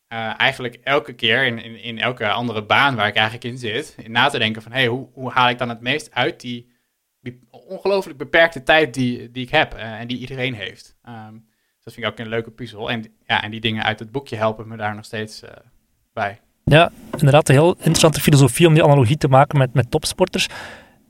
uh, 0.09 0.39
eigenlijk 0.39 0.79
elke 0.83 1.13
keer 1.13 1.45
in, 1.45 1.63
in, 1.63 1.81
in, 1.83 1.99
elke 1.99 2.29
andere 2.29 2.63
baan 2.63 2.95
waar 2.95 3.07
ik 3.07 3.15
eigenlijk 3.15 3.45
in 3.45 3.57
zit, 3.57 3.95
na 4.07 4.29
te 4.29 4.39
denken 4.39 4.61
van, 4.61 4.71
hey, 4.71 4.87
hoe, 4.87 5.07
hoe 5.13 5.31
haal 5.31 5.49
ik 5.49 5.57
dan 5.57 5.69
het 5.69 5.81
meest 5.81 6.13
uit 6.13 6.41
die, 6.41 6.71
die 7.21 7.39
ongelooflijk 7.49 8.17
beperkte 8.17 8.63
tijd 8.63 8.93
die, 8.93 9.31
die 9.31 9.43
ik 9.43 9.51
heb 9.51 9.73
en 9.73 10.07
die 10.07 10.17
iedereen 10.17 10.53
heeft. 10.53 10.95
Um, 11.07 11.47
dat 11.83 11.93
vind 11.93 12.05
ik 12.05 12.11
ook 12.11 12.19
een 12.19 12.27
leuke 12.27 12.51
puzzel. 12.51 12.91
En, 12.91 13.05
ja, 13.25 13.43
en 13.43 13.51
die 13.51 13.59
dingen 13.59 13.83
uit 13.83 13.99
het 13.99 14.11
boekje 14.11 14.35
helpen 14.35 14.67
me 14.67 14.77
daar 14.77 14.95
nog 14.95 15.05
steeds 15.05 15.43
bij. 16.13 16.39
Ja, 16.63 16.91
inderdaad, 17.11 17.49
een 17.49 17.55
heel 17.55 17.75
interessante 17.75 18.21
filosofie 18.21 18.67
om 18.67 18.73
die 18.73 18.83
analogie 18.83 19.17
te 19.17 19.27
maken 19.27 19.57
met, 19.57 19.73
met 19.73 19.91
topsporters. 19.91 20.47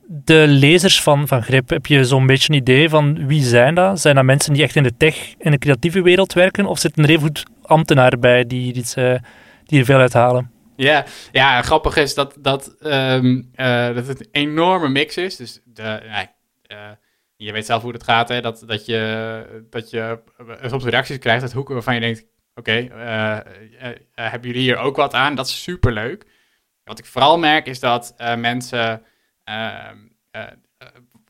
De 0.08 0.46
lezers 0.48 1.02
van, 1.02 1.28
van 1.28 1.44
Grip, 1.44 1.70
heb 1.70 1.86
je 1.86 2.06
zo'n 2.06 2.26
beetje 2.26 2.54
een 2.54 2.60
idee 2.60 2.90
van 2.90 3.28
wie 3.28 3.44
zijn 3.44 3.76
dat? 3.76 4.02
Zijn 4.02 4.16
dat 4.16 4.24
mensen 4.24 4.54
die 4.54 4.64
echt 4.64 4.76
in 4.76 4.84
de 4.84 4.98
tech, 4.98 5.34
in 5.38 5.52
de 5.52 5.58
creatieve 5.58 6.02
wereld 6.02 6.34
werken? 6.34 6.66
Of 6.66 6.80
zitten 6.80 7.04
er 7.04 7.10
even 7.10 7.22
goed 7.22 7.44
ambtenaren 7.68 8.20
bij 8.20 8.46
die, 8.46 8.74
die, 8.74 8.86
die 9.64 9.80
er 9.80 9.86
veel 9.86 10.00
uithalen? 10.00 10.52
Ja, 10.76 11.06
ja, 11.32 11.62
grappig 11.62 11.96
is 11.96 12.14
dat, 12.14 12.38
dat, 12.40 12.76
um, 12.82 13.52
uh, 13.56 13.96
dat 13.96 14.08
het 14.08 14.20
een 14.20 14.28
enorme 14.32 14.90
mix 14.90 15.18
is. 15.18 15.36
Dus 15.36 15.62
de, 15.66 16.02
uh, 16.68 16.90
je 17.36 17.52
weet 17.52 17.66
zelf 17.66 17.82
hoe 17.82 17.92
het 17.92 18.04
gaat, 18.04 18.30
hè? 18.30 18.42
Dat, 18.42 18.64
dat 18.66 18.86
je, 18.86 19.66
dat 19.70 19.90
je 19.90 20.20
soms 20.62 20.84
reacties 20.84 21.18
krijgt 21.18 21.42
uit 21.42 21.54
hoeken 21.54 21.74
waarvan 21.74 21.94
je 21.94 22.00
denkt, 22.00 22.26
oké, 22.56 22.88
hebben 24.14 24.50
jullie 24.50 24.62
hier 24.62 24.78
ook 24.78 24.96
wat 24.96 25.14
aan? 25.14 25.36
Dat 25.36 25.48
is 25.48 25.64
super 25.64 25.92
leuk. 25.92 26.26
Wat 26.84 27.00
ik 27.00 27.06
vooral 27.06 27.38
merk 27.38 27.68
is 27.68 27.80
dat 27.80 28.14
mensen, 28.38 29.04
ehm, 29.44 29.98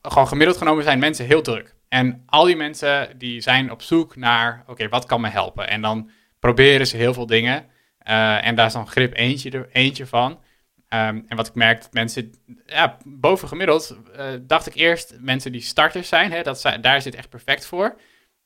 gewoon 0.01 0.27
gemiddeld 0.27 0.57
genomen 0.57 0.83
zijn 0.83 0.99
mensen 0.99 1.25
heel 1.25 1.41
druk. 1.41 1.75
En 1.89 2.23
al 2.25 2.45
die 2.45 2.55
mensen 2.55 3.17
die 3.17 3.41
zijn 3.41 3.71
op 3.71 3.81
zoek 3.81 4.15
naar, 4.15 4.63
oké, 4.67 4.89
wat 4.89 5.05
kan 5.05 5.21
me 5.21 5.29
helpen? 5.29 5.69
En 5.69 5.81
dan 5.81 6.09
proberen 6.45 6.87
ze 6.87 6.97
heel 6.97 7.13
veel 7.13 7.25
dingen. 7.25 7.65
en 7.97 8.55
daar 8.55 8.65
is 8.65 8.73
dan 8.73 8.87
grip 8.87 9.13
eentje, 9.13 9.51
er, 9.51 9.69
eentje 9.71 10.05
van. 10.05 10.31
Um, 10.31 11.25
en 11.27 11.35
wat 11.35 11.47
ik 11.47 11.55
merk, 11.55 11.81
dat 11.81 11.93
mensen, 11.93 12.33
ja, 12.65 12.97
boven 13.03 13.47
gemiddeld, 13.47 13.97
dacht 14.41 14.67
ik 14.67 14.75
eerst 14.75 15.15
mensen 15.19 15.51
die 15.51 15.61
starters 15.61 16.07
zijn, 16.07 16.31
hè, 16.31 16.41
dat 16.41 16.61
zijn, 16.61 16.81
daar 16.81 17.03
dit 17.03 17.15
echt 17.15 17.29
perfect 17.29 17.65
voor. 17.65 17.97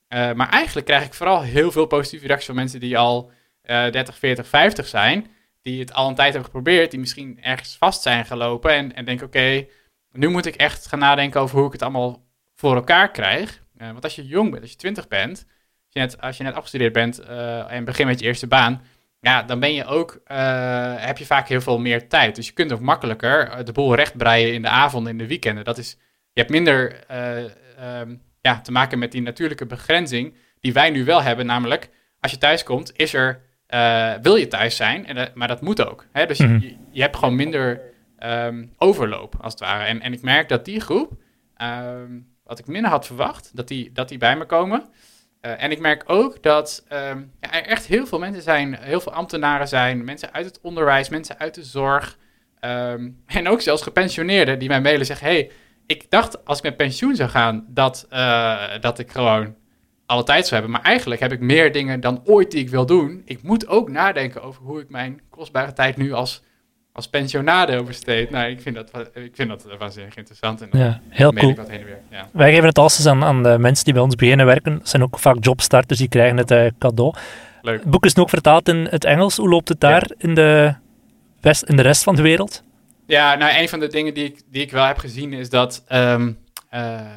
Uh, 0.10 0.32
maar 0.34 0.50
eigenlijk 0.50 0.86
krijg 0.86 1.06
ik 1.06 1.14
vooral 1.14 1.42
heel 1.42 1.72
veel 1.72 1.86
positieve 1.86 2.26
reacties 2.26 2.48
van 2.48 2.56
mensen 2.56 2.80
die 2.80 2.98
al 2.98 3.32
uh, 3.64 3.92
30, 3.92 4.18
40, 4.18 4.48
50 4.48 4.88
zijn. 4.88 5.28
Die 5.62 5.80
het 5.80 5.94
al 5.94 6.08
een 6.08 6.16
tijd 6.16 6.34
hebben 6.34 6.46
geprobeerd, 6.46 6.92
die 6.92 7.00
misschien 7.00 7.38
ergens 7.42 7.76
vast 7.76 8.02
zijn 8.02 8.26
gelopen. 8.26 8.72
En, 8.72 8.96
en 8.96 9.06
denken: 9.06 9.26
oké, 9.26 9.68
nu 10.12 10.28
moet 10.28 10.46
ik 10.46 10.56
echt 10.56 10.88
gaan 10.88 11.00
nadenken 11.00 11.42
over 11.42 11.58
hoe 11.58 11.68
ik 11.68 11.72
het 11.72 11.82
allemaal 11.82 12.26
voor 12.56 12.76
elkaar 12.76 13.12
krijg. 13.12 13.64
Want 13.74 14.04
als 14.04 14.16
je 14.16 14.28
jong 14.28 14.50
bent, 14.50 14.62
als 14.62 14.72
je 14.72 14.78
20 14.78 15.08
bent, 15.08 15.46
je 15.90 16.00
net, 16.00 16.22
als 16.22 16.38
je 16.38 16.44
net 16.44 16.54
afgestudeerd 16.54 16.94
bent 16.94 17.22
uh, 17.22 17.72
en 17.72 17.86
begint 17.86 18.08
met 18.08 18.20
je 18.20 18.26
eerste 18.26 18.48
baan. 18.48 18.82
Ja, 19.22 19.44
dan 19.44 19.60
ben 19.60 19.74
je 19.74 19.86
ook, 19.86 20.22
heb 20.98 21.18
je 21.18 21.26
vaak 21.26 21.48
heel 21.48 21.62
veel 21.62 21.80
meer 21.80 22.08
tijd. 22.08 22.36
Dus 22.36 22.48
je 22.48 22.54
kunt 22.54 22.72
ook 22.72 22.80
makkelijker 22.80 23.66
de 23.66 23.72
boel 23.72 23.96
rechtbreien 23.96 24.54
in 24.54 24.62
de 24.62 24.68
avonden, 24.68 25.12
in 25.12 25.18
de 25.18 25.28
weekenden. 25.28 25.64
Dat 25.64 25.78
is, 25.78 25.98
je 26.34 26.42
hebt 26.42 26.50
minder 26.50 27.04
um, 28.02 28.22
ja, 28.42 28.62
te 28.62 28.72
maken 28.72 29.00
met 29.00 29.12
die 29.12 29.22
natuurlijke 29.22 29.66
begrenzing 29.66 30.36
die 30.60 30.74
wij 30.74 30.90
nu 30.90 31.06
wel 31.06 31.22
hebben. 31.22 31.46
Namelijk, 31.46 31.90
als 32.20 32.32
je 32.32 32.38
thuis 32.38 32.64
komt, 32.64 32.92
is 32.96 33.14
er, 33.14 33.42
wil 34.22 34.36
je 34.36 34.48
thuis 34.48 34.76
zijn, 34.76 35.06
en, 35.06 35.32
maar 35.34 35.48
dat 35.48 35.62
moet 35.62 35.86
ook. 35.88 36.06
Hè? 36.12 36.26
Dus 36.26 36.40
mm 36.40 36.48
-hmm. 36.48 36.60
je, 36.62 36.76
je, 36.92 37.02
hebt 37.02 37.16
gewoon 37.16 37.36
minder 37.36 37.82
um, 38.24 38.74
overloop, 38.78 39.36
als 39.42 39.54
het 39.54 39.62
ware. 39.62 39.84
En, 39.84 40.02
en 40.02 40.14
ik 40.14 40.22
merk 40.22 40.50
dat 40.50 40.66
die 40.66 40.80
groep, 40.80 41.12
um, 41.58 42.28
wat 42.44 42.60
ik 42.60 42.68
minder 42.68 42.92
had 42.92 43.06
verwacht, 43.06 43.52
dat 43.54 43.68
die, 43.68 43.92
dat 43.92 44.10
die 44.10 44.18
bij 44.18 44.38
me 44.38 44.46
komen. 44.46 44.90
Uh, 45.42 45.64
en 45.64 45.72
ik 45.72 45.80
merk 45.80 46.04
ook 46.08 46.44
dat 46.44 46.86
ja, 46.90 47.26
er 47.40 47.66
echt 47.66 47.86
heel 47.86 48.08
veel 48.08 48.20
mensen 48.20 48.42
zijn, 48.42 48.78
heel 48.80 49.00
veel 49.00 49.14
ambtenaren 49.14 49.68
zijn, 49.68 50.04
mensen 50.04 50.34
uit 50.34 50.46
het 50.46 50.60
onderwijs, 50.62 51.10
mensen 51.10 51.40
uit 51.40 51.54
de 51.54 51.64
zorg. 51.64 52.18
en 53.26 53.48
ook 53.48 53.62
zelfs 53.62 53.82
gepensioneerden 53.82 54.60
die 54.60 54.70
mij 54.70 54.82
mailen 54.82 55.06
zeggen: 55.06 55.28
hey, 55.28 55.52
ik 55.90 56.10
dacht 56.10 56.46
als 56.46 56.58
ik 56.58 56.64
met 56.64 56.78
pensioen 56.78 57.16
zou 57.16 57.30
gaan, 57.30 57.66
dat, 57.68 58.08
uh, 58.12 58.64
dat 58.80 59.00
ik 59.00 59.12
gewoon 59.12 59.56
alle 60.06 60.24
tijd 60.24 60.48
zou 60.48 60.62
hebben. 60.62 60.80
Maar 60.80 60.90
eigenlijk 60.90 61.22
heb 61.22 61.32
ik 61.32 61.40
meer 61.40 61.72
dingen 61.72 62.00
dan 62.00 62.22
ooit 62.26 62.52
die 62.52 62.60
ik 62.60 62.70
wil 62.70 62.86
doen. 62.86 63.22
Ik 63.26 63.44
moet 63.44 63.68
ook 63.68 63.90
nadenken 63.90 64.42
over 64.42 64.64
hoe 64.64 64.80
ik 64.80 64.90
mijn 64.90 65.22
kostbare 65.30 65.74
tijd 65.74 65.98
nu 65.98 66.12
als, 66.12 66.44
als 67.00 67.08
pensionade 67.10 67.84
besteed. 67.84 68.30
Nou, 68.30 68.50
ik 68.50 68.62
vind 68.62 68.76
dat, 68.76 69.10
ik 69.14 69.36
vind 69.36 69.50
dat 69.50 69.66
waanzinnig 69.78 70.16
interessant. 70.16 70.62
En 70.62 70.70
Ja, 70.72 71.02
heel 71.10 71.34
cool. 71.34 71.52
ik 71.52 71.58
wat 71.58 71.70
heen 71.70 71.80
en 71.80 71.86
weer. 71.86 72.00
Ja. 72.12 72.30
Wij 72.34 72.52
geven 72.52 72.68
het 72.68 72.78
altijd 72.78 73.08
aan, 73.08 73.24
aan 73.24 73.44
de 73.44 73.58
mensen 73.60 73.86
die 73.86 73.94
bij 73.94 74.04
ons 74.04 74.16
beginnen 74.16 74.46
werken. 74.46 74.78
Dat 74.78 74.90
zijn 74.90 75.04
ook 75.04 75.20
vaak 75.20 75.36
jobstarters, 75.40 76.00
die 76.00 76.10
krijgen 76.10 76.38
het 76.38 76.52
eh, 76.52 76.68
cadeau. 76.80 77.14
Leuk. 77.62 77.80
Het 77.82 77.90
boek 77.90 78.06
is 78.06 78.14
nu 78.14 78.22
ook 78.22 78.30
vertaald 78.30 78.68
in 78.70 78.88
het 78.90 79.06
Engels. 79.06 79.38
Hoe 79.38 79.50
loopt 79.50 79.70
het 79.70 79.80
daar 79.80 80.12
in, 80.18 80.34
de 80.34 80.74
west, 81.42 81.64
in 81.64 81.76
de 81.76 81.82
rest 81.82 82.04
van 82.04 82.16
de 82.16 82.22
wereld? 82.22 82.64
Ja, 83.08 83.36
nou, 83.36 83.58
een 83.62 83.70
van 83.70 83.80
de 83.80 83.88
dingen 83.88 84.14
die 84.14 84.24
ik, 84.26 84.42
die 84.52 84.62
ik 84.62 84.72
wel 84.72 84.86
heb 84.86 84.98
gezien 84.98 85.34
is 85.34 85.50
dat. 85.50 85.84
ehm, 85.88 86.32
eh, 86.70 87.12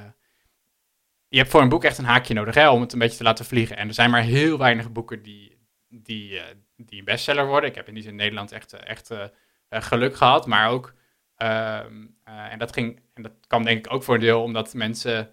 je 1.28 1.38
hebt 1.38 1.50
voor 1.50 1.60
een 1.62 1.68
boek 1.68 1.84
echt 1.84 1.98
een 1.98 2.04
haakje 2.04 2.34
nodig 2.34 2.54
hè, 2.54 2.70
om 2.70 2.80
het 2.80 2.92
een 2.92 2.98
beetje 2.98 3.16
te 3.16 3.22
laten 3.22 3.44
vliegen. 3.44 3.76
En 3.76 3.88
er 3.88 3.94
zijn 3.94 4.10
maar 4.10 4.22
heel 4.22 4.58
weinig 4.58 4.92
boeken 4.92 5.22
die, 5.22 5.56
die, 5.88 6.38
eh, 6.38 6.44
die 6.76 6.98
een 6.98 7.04
bestseller 7.04 7.46
worden. 7.46 7.68
Ik 7.70 7.74
heb 7.76 7.88
in 7.88 7.94
die 7.94 8.02
zin 8.02 8.12
in 8.12 8.16
Nederland 8.16 8.52
echt, 8.52 8.72
echt 8.72 9.10
geluk 9.80 10.16
gehad, 10.16 10.46
maar 10.46 10.68
ook. 10.68 10.94
ehm, 11.36 12.06
eh, 12.24 12.52
en 12.52 12.58
dat 12.58 12.72
ging. 12.72 13.00
En 13.14 13.22
dat 13.22 13.32
kwam 13.46 13.64
denk 13.64 13.86
ik 13.86 13.92
ook 13.92 14.02
voor 14.02 14.14
een 14.14 14.20
deel 14.20 14.42
omdat 14.42 14.74
mensen 14.74 15.30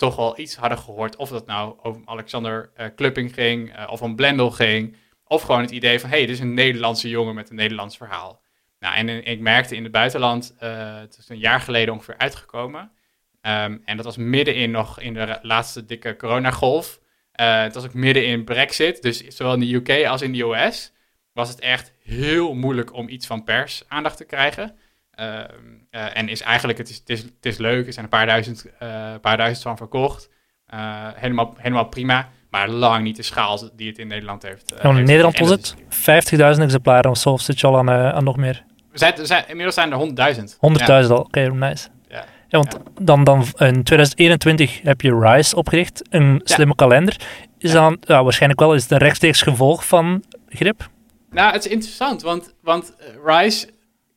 toch 0.00 0.16
wel 0.16 0.38
iets 0.38 0.56
hadden 0.56 0.78
gehoord. 0.78 1.16
Of 1.16 1.28
dat 1.30 1.46
nou 1.46 1.76
over 1.82 2.02
Alexander 2.04 2.70
eh 2.74 2.86
Klupping 2.96 3.34
ging, 3.34 3.74
eh, 3.74 3.90
of 3.90 4.02
om 4.02 4.16
Blendel 4.16 4.50
ging. 4.50 4.96
Of 5.24 5.42
gewoon 5.42 5.60
het 5.60 5.70
idee 5.70 6.00
van: 6.00 6.10
hé, 6.10 6.16
hey, 6.16 6.26
dit 6.26 6.34
is 6.34 6.40
een 6.40 6.54
Nederlandse 6.54 7.08
jongen 7.08 7.34
met 7.34 7.50
een 7.50 7.56
Nederlands 7.56 7.96
verhaal. 7.96 8.42
Nou, 8.78 8.94
en 8.94 9.08
eh, 9.08 9.32
ik 9.32 9.40
merkte 9.40 9.76
in 9.76 9.82
het 9.82 9.92
buitenland, 9.92 10.54
eh, 10.58 10.98
het 10.98 11.16
is 11.18 11.28
een 11.28 11.38
jaar 11.38 11.60
geleden 11.60 11.94
ongeveer 11.94 12.18
uitgekomen. 12.18 12.92
Ehm, 13.40 13.78
en 13.84 13.96
dat 13.96 14.04
was 14.04 14.16
midden 14.16 14.54
in 14.54 14.70
nog 14.70 15.00
in 15.00 15.14
de 15.14 15.38
laatste 15.42 15.84
dikke 15.84 16.16
coronagolf. 16.16 17.00
Eh 17.32 17.62
het 17.62 17.74
was 17.74 17.84
ook 17.84 17.94
midden 17.94 18.26
in 18.26 18.44
Brexit, 18.44 19.02
dus 19.02 19.26
zowel 19.26 19.54
in 19.54 19.60
de 19.60 19.74
UK 19.74 20.06
als 20.06 20.22
in 20.22 20.32
de 20.32 20.42
US 20.42 20.92
was 21.32 21.48
het 21.48 21.60
echt 21.60 21.92
heel 22.10 22.54
moeilijk 22.54 22.94
om 22.94 23.08
iets 23.08 23.26
van 23.26 23.44
pers 23.44 23.82
aandacht 23.88 24.16
te 24.16 24.24
krijgen. 24.24 24.72
Ehm, 25.14 25.44
eh, 25.90 26.16
en 26.16 26.28
is 26.28 26.40
eigenlijk, 26.42 26.78
het 26.78 26.88
is, 26.88 26.96
het, 26.96 27.10
is, 27.10 27.22
het 27.22 27.46
is 27.46 27.56
leuk, 27.58 27.86
er 27.86 27.92
zijn 27.92 28.04
een 28.04 28.10
paar 28.10 28.26
duizend, 28.26 28.66
eh, 28.78 28.88
paar 29.20 29.36
duizend 29.36 29.62
van 29.62 29.76
verkocht. 29.76 30.30
Eh, 30.66 31.06
helemaal, 31.14 31.54
helemaal 31.56 31.84
prima, 31.88 32.28
maar 32.50 32.68
lang 32.68 33.02
niet 33.04 33.16
de 33.16 33.22
schaal 33.22 33.70
die 33.76 33.88
het 33.88 33.98
in 33.98 34.06
Nederland 34.06 34.42
heeft. 34.42 34.72
Ja, 34.82 34.90
in. 34.90 35.04
Nederland 35.04 35.38
was 35.38 35.50
het 35.50 35.74
is- 35.88 35.96
50.000 35.96 36.62
exemplaren 36.64 37.10
of 37.10 37.18
zo. 37.18 37.30
Of 37.30 37.40
zit 37.40 37.60
je 37.60 37.66
al 37.66 37.78
aan, 37.78 37.90
aan 37.90 38.24
nog 38.24 38.36
meer? 38.36 38.64
we 38.90 38.98
zijn, 39.26 39.44
inmiddels 39.48 39.74
zijn 39.74 39.90
er 39.92 39.96
100.000. 39.96 40.56
100.000 40.60 41.12
al. 41.12 41.20
Oké, 41.20 41.52
nice. 41.52 41.88
Ja. 42.08 42.24
Ja, 42.48 42.58
want 42.58 42.78
Dan, 43.00 43.24
dan 43.24 43.44
in 43.56 43.82
2021 43.82 44.82
heb 44.82 45.00
je 45.00 45.18
RISE 45.18 45.56
opgericht, 45.56 46.02
een 46.10 46.40
slimme 46.44 46.74
kalender. 46.74 47.16
Is 47.58 47.72
dan 47.72 47.96
ja, 48.00 48.22
waarschijnlijk 48.22 48.60
wel 48.60 48.74
is 48.74 48.82
het 48.82 48.90
een 48.90 48.98
rechtstreeks 48.98 49.42
gevolg 49.42 49.86
van 49.86 50.24
grip? 50.48 50.88
Nou, 51.30 51.52
het 51.52 51.64
is 51.64 51.72
interessant, 51.72 52.22
want, 52.22 52.54
want 52.60 52.96
eh, 52.96 53.06
Rise, 53.24 53.68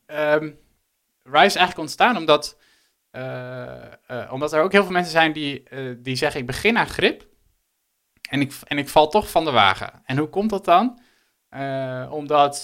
ehm, 0.06 0.50
Rise 1.22 1.46
is 1.46 1.54
eigenlijk 1.54 1.78
ontstaan 1.78 2.16
omdat, 2.16 2.58
eh, 3.10 3.92
eh, 4.06 4.32
omdat 4.32 4.52
er 4.52 4.62
ook 4.62 4.72
heel 4.72 4.82
veel 4.82 4.92
mensen 4.92 5.12
zijn 5.12 5.32
die, 5.32 5.62
die 5.98 6.16
zeggen: 6.16 6.40
Ik 6.40 6.46
begin 6.46 6.78
aan 6.78 6.86
grip 6.86 7.26
en 8.28 8.40
ik, 8.40 8.52
en 8.64 8.78
ik 8.78 8.88
val 8.88 9.08
toch 9.08 9.30
van 9.30 9.44
de 9.44 9.50
wagen. 9.50 10.02
En 10.04 10.18
hoe 10.18 10.28
komt 10.28 10.50
dat 10.50 10.64
dan? 10.64 11.00
Omdat, 12.10 12.62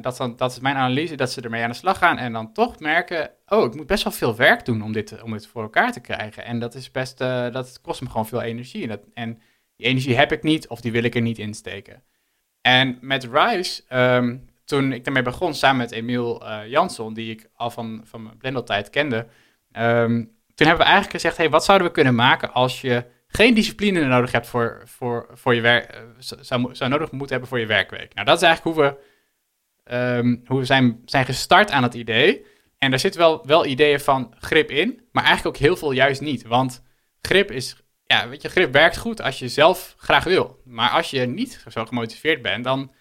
dat, 0.00 0.16
dan, 0.16 0.36
dat 0.36 0.50
is 0.50 0.60
mijn 0.60 0.76
analyse, 0.76 1.14
dat 1.14 1.30
ze 1.30 1.40
ermee 1.40 1.62
aan 1.62 1.70
de 1.70 1.76
slag 1.76 1.98
gaan 1.98 2.18
en 2.18 2.32
dan 2.32 2.52
toch 2.52 2.78
merken: 2.78 3.30
Oh, 3.46 3.64
ik 3.64 3.74
moet 3.74 3.86
best 3.86 4.04
wel 4.04 4.12
veel 4.12 4.36
werk 4.36 4.64
doen 4.64 4.82
om 4.82 4.92
dit, 4.92 5.22
om 5.22 5.32
dit 5.32 5.46
voor 5.46 5.62
elkaar 5.62 5.92
te 5.92 6.00
krijgen. 6.00 6.44
En 6.44 6.58
dat 6.58 6.74
is 6.74 6.90
best, 6.90 7.18
dat 7.18 7.80
kost 7.80 8.00
me 8.00 8.08
gewoon 8.08 8.26
veel 8.26 8.42
energie. 8.42 8.82
En, 8.82 8.88
dat, 8.88 9.00
en 9.14 9.40
die 9.76 9.86
energie 9.86 10.16
heb 10.16 10.32
ik 10.32 10.42
niet 10.42 10.68
of 10.68 10.80
die 10.80 10.92
wil 10.92 11.04
ik 11.04 11.14
er 11.14 11.22
niet 11.22 11.38
in 11.38 11.54
steken. 11.54 12.02
En 12.66 12.98
met 13.00 13.28
Rise, 13.32 13.82
ehm, 13.88 14.36
toen 14.64 14.92
ik 14.92 15.04
daarmee 15.04 15.22
begon, 15.22 15.54
samen 15.54 15.76
met 15.76 15.90
Emiel 15.92 16.46
eh 16.46 16.66
Jansson, 16.66 17.14
die 17.14 17.30
ik 17.30 17.48
al 17.54 17.70
van, 17.70 18.02
van 18.04 18.22
mijn 18.22 18.36
Blendel-tijd 18.36 18.90
kende, 18.90 19.26
ehm, 19.72 20.24
toen 20.54 20.66
hebben 20.66 20.86
we 20.86 20.92
eigenlijk 20.92 21.10
gezegd, 21.10 21.36
hey, 21.36 21.50
wat 21.50 21.64
zouden 21.64 21.86
we 21.86 21.92
kunnen 21.92 22.14
maken 22.14 22.52
als 22.52 22.80
je 22.80 23.04
geen 23.26 23.54
discipline 23.54 24.04
nodig 24.04 24.32
hebt 24.32 24.46
voor, 24.46 24.82
voor, 24.84 25.28
voor 25.32 25.54
je 25.54 25.60
werk, 25.60 25.90
eh, 25.90 26.00
zou, 26.18 26.74
zou 26.74 26.90
nodig 26.90 27.10
moeten 27.10 27.30
hebben 27.30 27.48
voor 27.48 27.60
je 27.60 27.66
werkweek. 27.66 28.14
Nou, 28.14 28.26
dat 28.26 28.36
is 28.36 28.42
eigenlijk 28.42 28.76
hoe 28.76 28.86
we, 28.86 28.96
ehm, 29.84 30.36
hoe 30.46 30.58
we 30.58 30.64
zijn, 30.64 31.02
zijn 31.04 31.24
gestart 31.24 31.70
aan 31.70 31.82
het 31.82 31.94
idee. 31.94 32.46
En 32.78 32.90
daar 32.90 32.98
zitten 32.98 33.20
wel, 33.20 33.46
wel 33.46 33.66
ideeën 33.66 34.00
van 34.00 34.34
grip 34.38 34.70
in, 34.70 35.00
maar 35.12 35.24
eigenlijk 35.24 35.56
ook 35.56 35.62
heel 35.62 35.76
veel 35.76 35.92
juist 35.92 36.20
niet. 36.20 36.46
Want 36.46 36.82
grip 37.20 37.50
is 37.50 37.83
ja, 38.14 38.28
weet 38.28 38.42
je, 38.42 38.48
grip 38.48 38.72
werkt 38.72 38.96
goed 38.96 39.22
als 39.22 39.38
je 39.38 39.48
zelf 39.48 39.94
graag 39.98 40.24
wil. 40.24 40.60
Maar 40.64 40.90
als 40.90 41.10
je 41.10 41.20
niet 41.20 41.64
zo 41.68 41.84
gemotiveerd 41.84 42.42
bent, 42.42 42.64
dan 42.64 42.92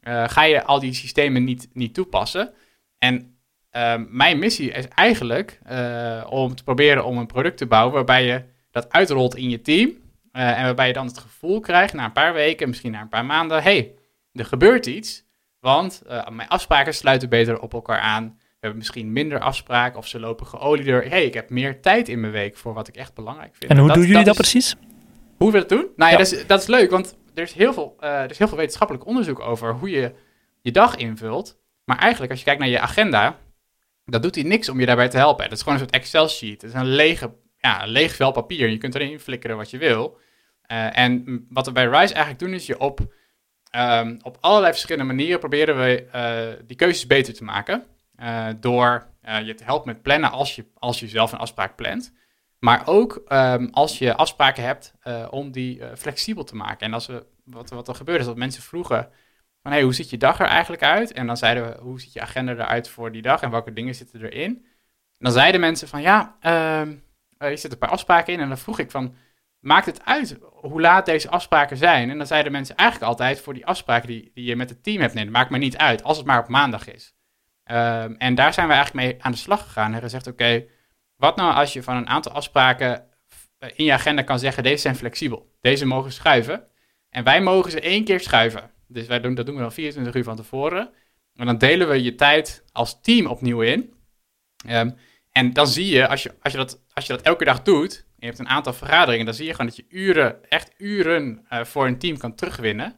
eh, 0.00 0.28
ga 0.28 0.42
je 0.42 0.64
al 0.64 0.80
die 0.80 0.94
systemen 0.94 1.44
niet, 1.44 1.68
niet 1.72 1.94
toepassen. 1.94 2.52
En 2.98 3.38
ehm, 3.70 4.04
mijn 4.08 4.38
missie 4.38 4.70
is 4.70 4.88
eigenlijk 4.88 5.60
eh, 5.64 6.26
om 6.28 6.54
te 6.54 6.64
proberen 6.64 7.04
om 7.04 7.18
een 7.18 7.26
product 7.26 7.56
te 7.56 7.66
bouwen 7.66 7.94
waarbij 7.94 8.24
je 8.24 8.44
dat 8.70 8.92
uitrolt 8.92 9.36
in 9.36 9.50
je 9.50 9.60
team. 9.60 9.90
eh, 10.32 10.58
en 10.58 10.64
waarbij 10.64 10.86
je 10.86 10.92
dan 10.92 11.06
het 11.06 11.18
gevoel 11.18 11.60
krijgt 11.60 11.94
na 11.94 12.04
een 12.04 12.12
paar 12.12 12.32
weken, 12.32 12.68
misschien 12.68 12.92
na 12.92 13.00
een 13.00 13.08
paar 13.08 13.24
maanden, 13.24 13.62
hey, 13.62 13.94
er 14.32 14.44
gebeurt 14.44 14.86
iets. 14.86 15.26
Want 15.60 16.02
mijn 16.30 16.48
afspraken 16.48 16.94
sluiten 16.94 17.28
beter 17.28 17.60
op 17.60 17.72
elkaar 17.72 18.00
aan. 18.00 18.38
We 18.60 18.66
hebben 18.66 18.78
misschien 18.78 19.12
minder 19.12 19.40
afspraken 19.40 19.98
of 19.98 20.06
ze 20.06 20.20
lopen 20.20 20.46
geolieder. 20.46 21.08
hey, 21.10 21.24
ik 21.24 21.34
heb 21.34 21.50
meer 21.50 21.80
tijd 21.80 22.08
in 22.08 22.20
mijn 22.20 22.32
week 22.32 22.56
voor 22.56 22.74
wat 22.74 22.88
ik 22.88 22.96
echt 22.96 23.14
belangrijk 23.14 23.54
vind. 23.56 23.70
En 23.70 23.78
hoe 23.78 23.92
doen 23.92 24.06
jullie 24.06 24.24
dat 24.24 24.34
is- 24.34 24.40
precies? 24.40 24.76
hoe 25.36 25.52
we 25.52 25.58
dat 25.58 25.68
doen? 25.68 25.86
Nou 25.96 26.10
ja, 26.12 26.18
Ja. 26.18 26.24
Dat, 26.24 26.32
is, 26.32 26.46
dat 26.46 26.60
is 26.60 26.66
leuk, 26.66 26.90
want 26.90 27.16
er 27.34 27.42
is, 27.42 27.52
heel 27.52 27.72
veel, 27.72 27.96
eh, 28.00 28.10
er 28.22 28.30
is 28.30 28.38
heel 28.38 28.48
veel 28.48 28.56
wetenschappelijk 28.56 29.06
onderzoek 29.06 29.40
over 29.40 29.72
hoe 29.74 29.90
je 29.90 30.12
je 30.60 30.70
dag 30.72 30.96
invult. 30.96 31.58
Maar 31.84 31.98
eigenlijk, 31.98 32.30
als 32.30 32.40
je 32.40 32.46
kijkt 32.46 32.60
naar 32.60 32.70
je 32.70 32.80
agenda, 32.80 33.38
dat 34.04 34.22
doet 34.22 34.34
hij 34.34 34.44
niks 34.44 34.68
om 34.68 34.80
je 34.80 34.86
daarbij 34.86 35.08
te 35.08 35.16
helpen. 35.16 35.44
Dat 35.48 35.52
is 35.52 35.62
gewoon 35.62 35.74
een 35.78 35.84
soort 35.84 35.94
Excel-sheet. 35.94 36.62
Het 36.62 36.70
is 36.70 36.80
een, 36.80 36.86
lege, 36.86 37.34
ja, 37.58 37.82
een 37.82 37.88
leeg 37.88 38.14
vel 38.14 38.32
papier. 38.32 38.68
Je 38.68 38.78
kunt 38.78 38.94
erin 38.94 39.20
flikkeren 39.20 39.56
wat 39.56 39.70
je 39.70 39.78
wil. 39.78 40.18
Eh, 40.62 40.98
en 40.98 41.46
wat 41.50 41.66
we 41.66 41.72
bij 41.72 41.84
Rise 41.84 42.14
eigenlijk 42.14 42.38
doen, 42.38 42.52
is 42.52 42.66
je 42.66 42.78
op, 42.80 43.00
ehm, 43.70 44.16
op 44.22 44.36
allerlei 44.40 44.72
verschillende 44.72 45.12
manieren 45.12 45.38
proberen 45.38 45.76
we 45.76 46.04
eh, 46.12 46.64
die 46.66 46.76
keuzes 46.76 47.06
beter 47.06 47.34
te 47.34 47.44
maken. 47.44 47.84
Eh, 48.18 48.48
door 48.60 49.06
eh, 49.20 49.46
je 49.46 49.54
te 49.54 49.64
helpen 49.64 49.92
met 49.92 50.02
plannen 50.02 50.30
als 50.30 50.56
je, 50.56 50.66
als 50.74 51.00
je 51.00 51.08
zelf 51.08 51.32
een 51.32 51.38
afspraak 51.38 51.76
plant. 51.76 52.12
Maar 52.58 52.86
ook 52.86 53.22
ehm, 53.26 53.68
als 53.70 53.98
je 53.98 54.14
afspraken 54.14 54.62
hebt 54.62 54.94
eh, 55.00 55.26
om 55.30 55.50
die 55.50 55.82
flexibel 55.96 56.44
te 56.44 56.56
maken. 56.56 56.86
En 56.86 56.94
als 56.94 57.06
we, 57.06 57.26
wat, 57.44 57.70
wat 57.70 57.88
er 57.88 57.94
gebeurde 57.94 58.20
is 58.20 58.26
dat 58.26 58.36
mensen 58.36 58.62
vroegen 58.62 59.08
van 59.62 59.72
hey, 59.72 59.82
hoe 59.82 59.94
ziet 59.94 60.10
je 60.10 60.16
dag 60.16 60.40
er 60.40 60.46
eigenlijk 60.46 60.82
uit? 60.82 61.12
En 61.12 61.26
dan 61.26 61.36
zeiden 61.36 61.64
we, 61.68 61.80
hoe 61.80 62.00
ziet 62.00 62.12
je 62.12 62.20
agenda 62.20 62.52
eruit 62.52 62.88
voor 62.88 63.12
die 63.12 63.22
dag 63.22 63.42
en 63.42 63.50
welke 63.50 63.72
dingen 63.72 63.94
zitten 63.94 64.22
erin? 64.22 64.50
En 65.18 65.24
dan 65.24 65.32
zeiden 65.32 65.60
mensen 65.60 65.88
van 65.88 66.00
ja, 66.00 66.36
ehm 66.40 66.94
er 67.38 67.50
zitten 67.50 67.72
een 67.72 67.78
paar 67.78 67.88
afspraken 67.88 68.32
in. 68.32 68.40
En 68.40 68.48
dan 68.48 68.58
vroeg 68.58 68.78
ik 68.78 68.90
van, 68.90 69.14
maakt 69.60 69.86
het 69.86 70.04
uit 70.04 70.38
hoe 70.42 70.80
laat 70.80 71.06
deze 71.06 71.28
afspraken 71.28 71.76
zijn? 71.76 72.10
En 72.10 72.18
dan 72.18 72.26
zeiden 72.26 72.52
mensen 72.52 72.76
eigenlijk 72.76 73.10
altijd 73.10 73.40
voor 73.40 73.54
die 73.54 73.66
afspraken 73.66 74.08
die, 74.08 74.30
die 74.34 74.44
je 74.44 74.56
met 74.56 74.68
het 74.68 74.82
team 74.82 75.00
hebt, 75.00 75.14
nee, 75.14 75.30
maakt 75.30 75.50
me 75.50 75.58
niet 75.58 75.76
uit, 75.76 76.02
als 76.02 76.16
het 76.16 76.26
maar 76.26 76.40
op 76.40 76.48
maandag 76.48 76.88
is. 76.88 77.16
Ehm, 77.68 78.14
en 78.18 78.34
daar 78.34 78.54
zijn 78.54 78.68
we 78.68 78.74
eigenlijk 78.74 79.06
mee 79.06 79.22
aan 79.22 79.32
de 79.32 79.38
slag 79.38 79.62
gegaan 79.62 79.94
en 79.94 80.00
gezegd, 80.00 80.26
oké, 80.26 80.64
wat 81.16 81.36
nou 81.36 81.54
als 81.54 81.72
je 81.72 81.82
van 81.82 81.96
een 81.96 82.08
aantal 82.08 82.32
afspraken 82.32 83.06
eh, 83.58 83.70
in 83.74 83.84
je 83.84 83.92
agenda 83.92 84.22
kan 84.22 84.38
zeggen, 84.38 84.62
deze 84.62 84.80
zijn 84.80 84.96
flexibel, 84.96 85.56
deze 85.60 85.86
mogen 85.86 86.12
schuiven. 86.12 86.66
En 87.10 87.24
wij 87.24 87.40
mogen 87.40 87.70
ze 87.70 87.80
één 87.80 88.04
keer 88.04 88.20
schuiven. 88.20 88.70
Dus 88.86 89.06
wij 89.06 89.20
doen, 89.20 89.34
dat 89.34 89.46
doen 89.46 89.54
we 89.54 89.60
dan 89.60 89.72
24 89.72 90.14
uur 90.14 90.24
van 90.24 90.36
tevoren. 90.36 90.90
En 91.34 91.46
dan 91.46 91.58
delen 91.58 91.88
we 91.88 92.02
je 92.02 92.14
tijd 92.14 92.64
als 92.72 93.00
team 93.00 93.26
opnieuw 93.26 93.60
in. 93.60 93.92
Ehm, 94.66 94.90
en 95.32 95.52
dan 95.52 95.66
zie 95.66 95.86
je 95.86 96.08
als, 96.08 96.22
je, 96.22 96.34
als 96.42 96.52
je, 96.52 96.58
dat, 96.58 96.84
als 96.92 97.06
je 97.06 97.12
dat 97.12 97.22
elke 97.22 97.44
dag 97.44 97.62
doet, 97.62 97.96
en 97.96 98.14
je 98.16 98.26
hebt 98.26 98.38
een 98.38 98.48
aantal 98.48 98.72
vergaderingen, 98.72 99.26
dan 99.26 99.34
zie 99.34 99.46
je 99.46 99.50
gewoon 99.50 99.66
dat 99.66 99.76
je 99.76 99.86
uren, 99.88 100.50
echt 100.50 100.72
uren 100.76 101.44
eh, 101.48 101.64
voor 101.64 101.86
een 101.86 101.98
team 101.98 102.18
kan 102.18 102.34
terugwinnen. 102.34 102.96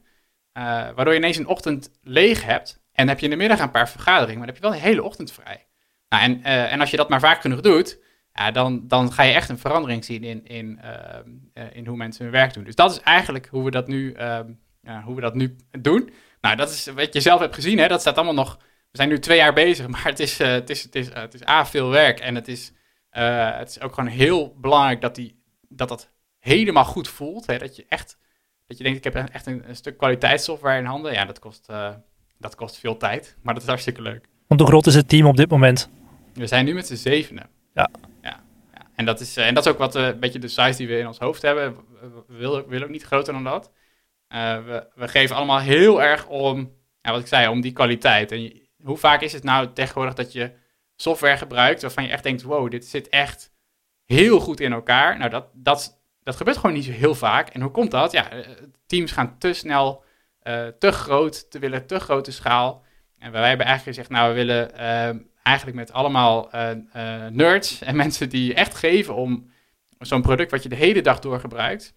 Eh, 0.53 0.65
waardoor 0.65 1.13
je 1.13 1.19
ineens 1.19 1.37
een 1.37 1.47
ochtend 1.47 1.91
leeg 2.03 2.45
hebt. 2.45 2.80
En 3.01 3.09
heb 3.09 3.19
je 3.19 3.25
in 3.25 3.31
de 3.31 3.37
middag 3.37 3.61
een 3.61 3.71
paar 3.71 3.89
vergaderingen, 3.89 4.39
maar 4.39 4.47
dan 4.47 4.55
heb 4.55 4.65
je 4.65 4.71
wel 4.71 4.79
een 4.79 4.87
hele 4.87 5.03
ochtend 5.03 5.33
vrij. 5.33 5.67
Nou, 6.09 6.23
en, 6.23 6.43
eh, 6.43 6.73
en 6.73 6.81
als 6.81 6.91
je 6.91 6.97
dat 6.97 7.09
maar 7.09 7.21
vaak 7.21 7.41
genoeg 7.41 7.61
doet, 7.61 7.99
ja, 8.33 8.51
dan, 8.51 8.89
dan 8.89 9.13
ga 9.13 9.23
je 9.23 9.33
echt 9.33 9.49
een 9.49 9.59
verandering 9.59 10.05
zien 10.05 10.25
in, 10.25 10.47
in, 10.47 10.79
ehm, 10.79 11.29
eh, 11.53 11.65
in 11.73 11.87
hoe 11.87 11.97
mensen 11.97 12.25
hun 12.25 12.33
werk 12.33 12.55
doen. 12.55 12.65
Dus 12.65 12.75
dat 12.75 12.91
is 12.91 13.01
eigenlijk 13.01 13.47
hoe 13.51 13.65
we 13.65 13.71
dat 13.71 13.87
nu, 13.89 14.13
ehm, 14.13 14.53
hoe 15.05 15.15
we 15.15 15.21
dat 15.21 15.35
nu 15.35 15.57
doen. 15.71 16.11
Nou, 16.41 16.57
dat 16.57 16.71
is 16.71 16.87
wat 16.87 17.13
je 17.13 17.21
zelf 17.21 17.41
hebt 17.41 17.55
gezien, 17.55 17.79
hè? 17.79 17.89
dat 17.89 18.01
staat 18.01 18.17
allemaal 18.17 18.35
nog. 18.45 18.59
We 18.91 18.97
zijn 18.97 19.09
nu 19.09 19.19
twee 19.19 19.37
jaar 19.37 19.53
bezig, 19.53 19.89
maar 19.95 20.05
het 20.05 20.21
is, 20.21 20.41
eh, 20.41 20.49
het 20.49 20.71
is, 20.71 20.83
het 20.83 20.95
is, 20.95 21.11
eh, 21.11 21.21
het 21.21 21.35
is 21.35 21.49
A, 21.49 21.67
veel 21.67 21.89
werk. 21.89 22.21
En 22.21 22.35
het 22.35 22.49
is, 22.49 22.73
eh, 23.11 23.59
het 23.59 23.69
is 23.69 23.81
ook 23.81 23.95
gewoon 23.95 24.11
heel 24.11 24.55
belangrijk 24.57 25.01
dat 25.01 25.15
die, 25.15 25.43
dat, 25.69 25.89
dat 25.89 26.11
helemaal 26.39 26.85
goed 26.85 27.09
voelt. 27.09 27.47
Hè? 27.47 27.59
Dat 27.59 27.77
je 27.77 27.85
echt, 27.89 28.19
dat 28.67 28.79
je 28.79 28.85
denkt, 28.85 29.07
ik 29.07 29.13
heb 29.13 29.31
echt 29.31 29.47
een, 29.47 29.65
stuk 29.71 29.99
kwaliteitssoftware 29.99 30.79
in 30.79 30.85
handen. 30.85 31.13
Ja, 31.13 31.25
dat 31.25 31.39
kost, 31.39 31.69
eh, 31.69 31.95
dat 32.41 32.55
kost 32.55 32.79
veel 32.79 32.97
tijd, 32.97 33.37
maar 33.43 33.55
dat 33.55 33.63
is 33.63 33.69
hartstikke 33.69 34.03
leuk. 34.03 34.29
Want 34.47 34.61
hoe 34.61 34.69
groot 34.69 34.87
is 34.87 34.95
het 34.95 35.09
team 35.09 35.27
op 35.27 35.37
dit 35.37 35.51
moment? 35.51 35.91
We 36.35 36.47
zijn 36.47 36.65
nu 36.65 36.75
met 36.75 36.87
z'n 36.87 36.95
zevenen. 36.95 37.49
Ja. 37.75 37.91
ja, 38.23 38.41
ja. 38.75 38.87
En 38.95 39.05
dat 39.05 39.21
is, 39.21 39.37
en 39.37 39.55
dat 39.55 39.67
is 39.67 39.73
ook 39.73 39.79
wat 39.79 39.95
een 39.95 40.21
beetje 40.21 40.39
de 40.39 40.49
size 40.49 40.77
die 40.77 40.89
we 40.89 40.99
in 40.99 41.07
ons 41.07 41.19
hoofd 41.19 41.43
hebben. 41.43 41.77
We 42.01 42.23
willen, 42.27 42.63
we 42.63 42.69
willen 42.69 42.87
ook 42.87 42.93
niet 42.93 43.03
groter 43.03 43.33
dan 43.33 43.45
dat. 43.45 43.73
we, 44.29 44.87
we 44.95 45.09
geven 45.09 45.37
allemaal 45.37 45.61
heel 45.61 46.03
erg 46.03 46.27
om, 46.27 46.73
ja, 47.01 47.11
wat 47.11 47.21
ik 47.21 47.27
zei, 47.27 47.49
om 47.49 47.61
die 47.61 47.73
kwaliteit. 47.73 48.33
En 48.33 48.69
hoe 48.83 48.97
vaak 48.97 49.21
is 49.21 49.33
het 49.33 49.45
nou 49.45 49.73
tegenwoordig 49.73 50.15
dat 50.15 50.33
je 50.33 50.53
software 50.97 51.37
gebruikt 51.37 51.83
waarvan 51.83 52.05
je 52.05 52.11
echt 52.11 52.23
denkt, 52.23 52.43
wow, 52.43 52.71
dit 52.71 52.87
zit 52.87 53.09
echt 53.09 53.53
heel 54.05 54.41
goed 54.41 54.61
in 54.61 54.73
elkaar. 54.73 55.19
Nou, 55.19 55.31
dat, 55.31 55.47
dat, 55.53 56.03
dat 56.23 56.37
gebeurt 56.37 56.57
gewoon 56.57 56.77
niet 56.77 56.85
zo 56.85 56.93
heel 56.93 57.15
vaak. 57.15 57.49
En 57.49 57.61
hoe 57.61 57.71
komt 57.71 57.91
dat? 57.91 58.13
Ja, 58.13 58.29
teams 58.87 59.13
gaan 59.13 59.39
te 59.39 59.53
snel, 59.53 60.05
te 60.79 60.91
groot, 60.93 61.51
te 61.51 61.59
willen 61.59 61.87
te 61.87 62.01
grote 62.01 62.33
schaal. 62.33 62.83
En 63.19 63.33
wij 63.33 63.49
hebben 63.49 63.67
eigenlijk 63.67 63.97
gezegd, 63.97 64.21
nou, 64.21 64.29
we 64.29 64.35
willen 64.35 64.71
uh, 64.75 65.21
eigenlijk 65.43 65.77
met 65.77 65.93
allemaal 65.93 66.51
uh, 66.55 66.71
nerds 67.31 67.81
en 67.83 67.97
mensen 68.05 68.29
die 68.29 68.55
echt 68.55 68.75
geven 68.75 69.15
om 69.15 69.51
zo'n 69.99 70.23
product 70.23 70.51
wat 70.51 70.63
je 70.63 70.69
de 70.69 70.77
hele 70.77 71.03
dag 71.03 71.19
door 71.19 71.41
gebruikt, 71.41 71.95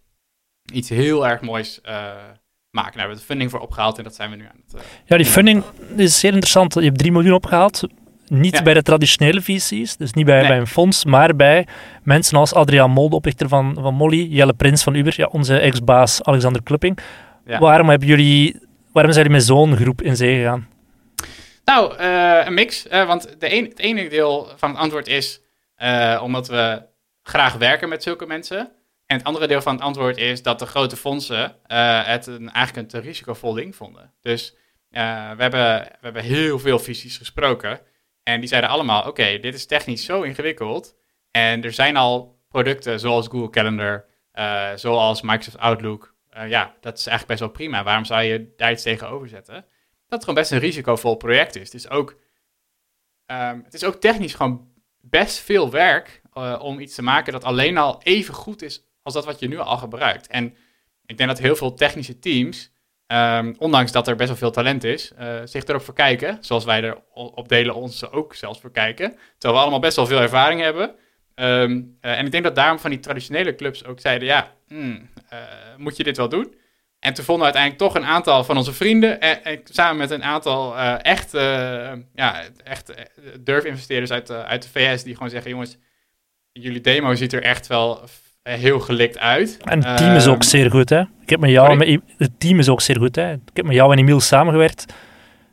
iets 0.73 0.89
heel 0.89 1.27
erg 1.27 1.41
moois 1.41 1.79
maken. 1.83 2.91
Daar 2.91 2.91
hebben 2.93 3.09
we 3.09 3.19
de 3.19 3.25
funding 3.27 3.51
voor 3.51 3.59
opgehaald 3.59 3.97
en 3.97 4.03
dat 4.03 4.15
zijn 4.15 4.29
we 4.29 4.35
nu 4.35 4.43
aan 4.43 4.61
het... 4.67 4.83
ja, 5.05 5.17
die 5.17 5.25
funding 5.25 5.63
is 5.95 6.19
zeer 6.19 6.31
interessant. 6.31 6.73
Je 6.73 6.81
hebt 6.81 6.97
3 6.97 7.11
miljoen 7.11 7.33
opgehaald. 7.33 7.83
Niet 8.27 8.53
Ja. 8.57 8.63
bij 8.63 8.73
de 8.73 8.81
traditionele 8.81 9.41
VC's, 9.41 9.97
dus 9.97 10.13
niet 10.13 10.25
bij, 10.25 10.39
Nee. 10.39 10.47
bij 10.47 10.57
een 10.57 10.67
fonds, 10.67 11.05
maar 11.05 11.35
bij 11.35 11.67
mensen 12.03 12.37
als 12.37 12.53
Adriaan 12.53 12.91
Molde, 12.91 13.15
oprichter 13.15 13.47
van, 13.47 13.77
van 13.81 13.93
Molly, 13.93 14.27
Jelle 14.29 14.53
Prins 14.53 14.83
van 14.83 14.93
Uber, 14.95 15.13
ja, 15.17 15.25
onze 15.25 15.57
ex-baas 15.59 16.23
Alexander 16.23 16.63
Klupping. 16.63 16.97
Ja. 17.45 17.59
Waarom 17.59 17.89
hebben 17.89 18.07
jullie, 18.07 18.59
waarom 18.91 19.11
zijn 19.13 19.25
jullie 19.25 19.39
met 19.39 19.47
zo'n 19.47 19.75
groep 19.75 20.01
in 20.01 20.15
zee 20.15 20.35
gegaan? 20.35 20.67
Nou, 21.65 21.95
eh, 21.97 22.41
een 22.45 22.53
mix. 22.53 22.87
eh, 22.87 23.07
want 23.07 23.35
de 23.39 23.53
een, 23.53 23.63
het 23.65 23.79
ene 23.79 24.09
deel 24.09 24.47
van 24.55 24.69
het 24.69 24.79
antwoord 24.79 25.07
is 25.07 25.41
eh, 25.75 26.19
omdat 26.23 26.47
we 26.47 26.81
graag 27.23 27.53
werken 27.53 27.89
met 27.89 28.03
zulke 28.03 28.25
mensen. 28.25 28.71
En 29.05 29.17
het 29.17 29.25
andere 29.27 29.47
deel 29.47 29.61
van 29.61 29.73
het 29.73 29.83
antwoord 29.83 30.17
is 30.17 30.43
dat 30.43 30.59
de 30.59 30.65
grote 30.65 30.95
fondsen 30.95 31.55
eh, 31.65 32.05
het 32.05 32.27
een, 32.27 32.51
eigenlijk 32.51 32.77
een 32.77 33.01
te 33.01 33.07
risicovol 33.07 33.53
ding 33.53 33.75
vonden. 33.75 34.13
Dus 34.21 34.55
eh, 34.89 35.31
we, 35.35 35.41
hebben, 35.41 35.79
we 35.79 35.99
hebben 36.01 36.23
heel 36.23 36.59
veel 36.59 36.79
visies 36.79 37.17
gesproken. 37.17 37.79
En 38.23 38.39
die 38.39 38.49
zeiden 38.49 38.69
allemaal, 38.69 39.07
oké, 39.07 39.39
dit 39.39 39.53
is 39.53 39.65
technisch 39.65 40.05
zo 40.05 40.21
ingewikkeld. 40.21 40.95
En 41.31 41.63
er 41.63 41.73
zijn 41.73 41.97
al 41.97 42.39
producten 42.49 42.99
zoals 42.99 43.27
Google 43.27 43.49
Calendar, 43.49 44.05
eh, 44.31 44.69
zoals 44.75 45.21
Microsoft 45.21 45.57
Outlook. 45.57 46.12
Eh, 46.33 46.49
ja, 46.49 46.75
dat 46.79 46.97
is 46.97 47.07
eigenlijk 47.07 47.27
best 47.27 47.39
wel 47.39 47.49
prima. 47.49 47.83
Waarom 47.83 48.05
zou 48.05 48.23
je 48.23 48.53
daar 48.57 48.71
iets 48.71 48.83
tegenover 48.83 49.27
zetten? 49.27 49.53
Dat 49.53 49.63
het 50.07 50.23
gewoon 50.23 50.35
best 50.35 50.51
een 50.51 50.59
risicovol 50.59 51.15
project 51.15 51.55
is. 51.55 51.69
Dus 51.69 51.89
ook, 51.89 52.19
ehm, 53.25 53.59
het 53.63 53.73
is 53.73 53.83
ook 53.83 53.95
technisch 53.95 54.33
gewoon 54.33 54.71
best 55.01 55.39
veel 55.39 55.71
werk 55.71 56.21
eh, 56.33 56.59
om 56.61 56.79
iets 56.79 56.95
te 56.95 57.01
maken 57.01 57.33
dat 57.33 57.43
alleen 57.43 57.77
al 57.77 58.01
even 58.03 58.33
goed 58.33 58.61
is 58.61 58.83
als 59.01 59.13
dat 59.13 59.25
wat 59.25 59.39
je 59.39 59.47
nu 59.47 59.57
al 59.57 59.77
gebruikt. 59.77 60.27
En 60.27 60.55
ik 61.05 61.17
denk 61.17 61.29
dat 61.29 61.39
heel 61.39 61.55
veel 61.55 61.73
technische 61.73 62.19
teams, 62.19 62.71
ehm, 63.07 63.53
ondanks 63.57 63.91
dat 63.91 64.07
er 64.07 64.15
best 64.15 64.29
wel 64.29 64.37
veel 64.37 64.51
talent 64.51 64.83
is, 64.83 65.11
eh, 65.13 65.41
zich 65.43 65.63
erop 65.63 65.81
voor 65.81 65.93
kijken. 65.93 66.37
Zoals 66.41 66.65
wij 66.65 66.83
er 66.83 67.01
op 67.13 67.49
delen 67.49 67.75
ons 67.75 68.11
ook 68.11 68.35
zelfs 68.35 68.59
voor 68.59 68.71
kijken. 68.71 69.09
Terwijl 69.09 69.53
we 69.53 69.59
allemaal 69.59 69.79
best 69.79 69.95
wel 69.95 70.05
veel 70.07 70.21
ervaring 70.21 70.61
hebben. 70.61 70.95
Ehm, 71.35 71.81
eh, 72.01 72.17
en 72.17 72.25
ik 72.25 72.31
denk 72.31 72.43
dat 72.43 72.55
daarom 72.55 72.79
van 72.79 72.89
die 72.89 72.99
traditionele 72.99 73.55
clubs 73.55 73.85
ook 73.85 73.99
zeiden, 73.99 74.27
ja, 74.27 74.51
hmm, 74.67 75.09
moet 75.77 75.97
je 75.97 76.03
dit 76.03 76.17
wel 76.17 76.29
doen? 76.29 76.55
En 76.99 77.13
toen 77.13 77.25
vonden 77.25 77.47
we 77.47 77.53
uiteindelijk 77.53 77.83
toch 77.93 78.03
een 78.03 78.09
aantal 78.09 78.43
van 78.43 78.57
onze 78.57 78.73
vrienden, 78.73 79.21
en, 79.21 79.43
en 79.43 79.59
samen 79.63 79.97
met 79.97 80.11
een 80.11 80.23
aantal 80.23 80.77
eh, 80.77 80.95
echt, 81.01 81.33
eh, 81.33 81.91
ja, 82.15 82.41
echt 82.63 82.89
eh, 82.93 83.03
durfinvesteerders 83.39 84.11
uit, 84.11 84.27
de- 84.27 84.43
uit 84.45 84.61
de 84.63 84.69
VS, 84.69 85.03
die 85.03 85.13
gewoon 85.13 85.29
zeggen, 85.29 85.51
jongens, 85.51 85.77
jullie 86.51 86.81
demo 86.81 87.15
ziet 87.15 87.33
er 87.33 87.43
echt 87.43 87.67
wel 87.67 88.01
eh, 88.43 88.53
heel 88.53 88.79
gelikt 88.79 89.17
uit. 89.19 89.57
En 89.63 89.85
het 89.85 89.97
team 89.97 90.15
is 90.15 90.27
ook 90.27 90.33
Ehm, 90.41 90.49
zeer 90.49 90.71
goed, 90.71 90.89
hè? 90.89 90.99
Ik 91.21 91.29
heb 91.29 91.39
met 91.39 91.49
jou, 91.49 91.75
met, 91.75 91.99
het 92.17 92.39
team 92.39 92.59
is 92.59 92.69
ook 92.69 92.81
zeer 92.81 92.97
goed, 92.97 93.15
hè? 93.15 93.31
Ik 93.33 93.39
heb 93.53 93.65
met 93.65 93.75
jou 93.75 93.91
en 93.91 93.97
Emiel 93.99 94.19
samengewerkt. 94.19 94.85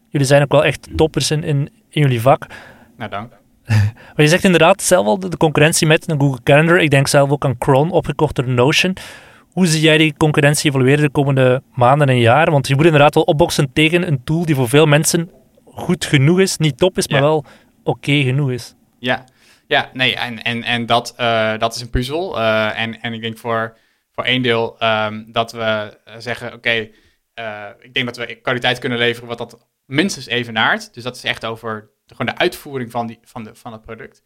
Jullie 0.09 0.27
zijn 0.27 0.43
ook 0.43 0.53
wel 0.53 0.65
echt 0.65 0.89
toppers 0.97 1.31
in, 1.31 1.43
in, 1.45 1.57
in 1.89 2.03
jullie 2.03 2.21
vak. 2.21 2.47
Nou, 2.97 3.11
dank. 3.11 3.33
Maar 4.15 4.25
je 4.25 4.29
zegt 4.29 4.45
inderdaad 4.45 4.83
zelf 4.83 5.07
al 5.07 5.19
de, 5.19 5.29
de 5.29 5.37
concurrentie 5.37 5.87
met 5.87 6.11
een 6.11 6.21
Google 6.21 6.43
Calendar. 6.43 6.81
Ik 6.81 6.91
denk 6.91 7.09
zelf 7.09 7.31
ook 7.31 7.45
aan 7.45 7.59
Cron, 7.59 7.91
opgekocht 7.91 8.35
door 8.35 8.49
Notion. 8.49 8.97
Hoe 9.53 9.67
zie 9.67 9.81
jij 9.81 9.99
die 9.99 10.15
concurrentie 10.17 10.71
evolueren 10.71 11.05
de 11.05 11.11
komende 11.11 11.63
maanden 11.75 12.09
en 12.09 12.19
jaren? 12.19 12.53
Want 12.53 12.69
je 12.69 12.75
moet 12.75 12.85
inderdaad 12.85 13.15
wel 13.15 13.23
opboksen 13.23 13.73
tegen 13.73 14.07
een 14.07 14.25
tool 14.25 14.45
die 14.45 14.55
voor 14.55 14.69
veel 14.69 14.87
mensen 14.87 15.31
goed 15.65 16.05
genoeg 16.05 16.41
is. 16.41 16.57
Niet 16.57 16.79
top 16.79 16.99
is, 16.99 17.09
maar 17.09 17.21
Ja. 17.21 17.27
wel 17.27 17.45
oké 17.83 18.23
genoeg 18.23 18.51
is. 18.51 18.75
Ja, 18.99 19.25
ja 19.67 19.91
nee, 19.93 20.17
en, 20.17 20.43
en, 20.43 20.63
en 20.63 20.87
dat, 20.87 21.15
eh, 21.17 21.59
dat 21.59 21.75
is 21.75 21.81
een 21.81 21.91
puzzel. 21.91 22.39
Eh, 22.39 22.81
en, 22.81 23.01
en 23.01 23.13
ik 23.13 23.21
denk 23.21 23.39
voor, 23.39 23.77
voor 24.13 24.25
één 24.25 24.43
deel 24.43 24.79
ehm, 24.79 25.23
dat 25.27 25.53
we 25.53 25.99
zeggen, 26.19 26.55
oké, 26.55 26.89
eh, 27.35 27.67
ik 27.81 27.95
denk 27.95 28.07
dat 28.07 28.17
we 28.17 28.35
kwaliteit 28.35 28.79
kunnen 28.79 28.99
leveren 28.99 29.29
wat 29.29 29.39
dat 29.39 29.67
minstens 29.87 30.27
evenaart. 30.27 30.95
Dus 30.95 31.03
dat 31.03 31.17
is 31.17 31.25
echt 31.25 31.45
over 31.45 31.91
de, 32.07 32.15
gewoon 32.15 32.35
de 32.35 32.41
uitvoering 32.41 32.91
van, 32.91 33.07
die, 33.07 33.19
van, 33.23 33.45
de, 33.45 33.55
van 33.55 33.73
het 33.73 33.83
product. 33.83 34.23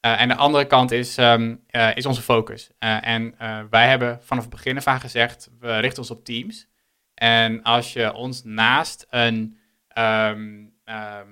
Eh, 0.00 0.20
en 0.20 0.28
de 0.28 0.34
andere 0.34 0.66
kant 0.66 0.90
is, 0.90 1.16
ehm, 1.16 1.54
eh, 1.66 1.96
is 1.96 2.06
onze 2.06 2.22
focus. 2.22 2.70
Eh, 2.78 3.06
en 3.06 3.34
wij 3.70 3.88
hebben 3.88 4.18
vanaf 4.22 4.44
het 4.44 4.52
begin 4.52 4.76
af 4.76 4.86
aan 4.86 5.00
gezegd, 5.00 5.50
we 5.60 5.78
richten 5.78 5.98
ons 5.98 6.10
op 6.10 6.24
teams. 6.24 6.66
En 7.14 7.62
als 7.62 7.92
je 7.92 8.14
ons 8.14 8.44
naast 8.44 9.06
een, 9.10 9.58
ehm, 9.88 10.64
ehm, 10.84 11.28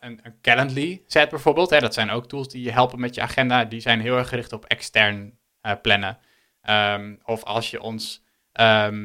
een, 0.00 0.20
een 0.22 0.40
Calendly 0.42 1.02
zet 1.06 1.28
bijvoorbeeld, 1.30 1.70
hè, 1.70 1.78
dat 1.78 1.94
zijn 1.94 2.10
ook 2.10 2.28
tools 2.28 2.48
die 2.48 2.62
je 2.62 2.72
helpen 2.72 3.00
met 3.00 3.14
je 3.14 3.20
agenda, 3.20 3.64
die 3.64 3.80
zijn 3.80 4.00
heel 4.00 4.16
erg 4.16 4.28
gericht 4.28 4.52
op 4.52 4.64
extern 4.64 5.38
plannen. 5.82 6.18
Of 7.24 7.42
als 7.44 7.70
je 7.70 7.82
ons 7.82 8.24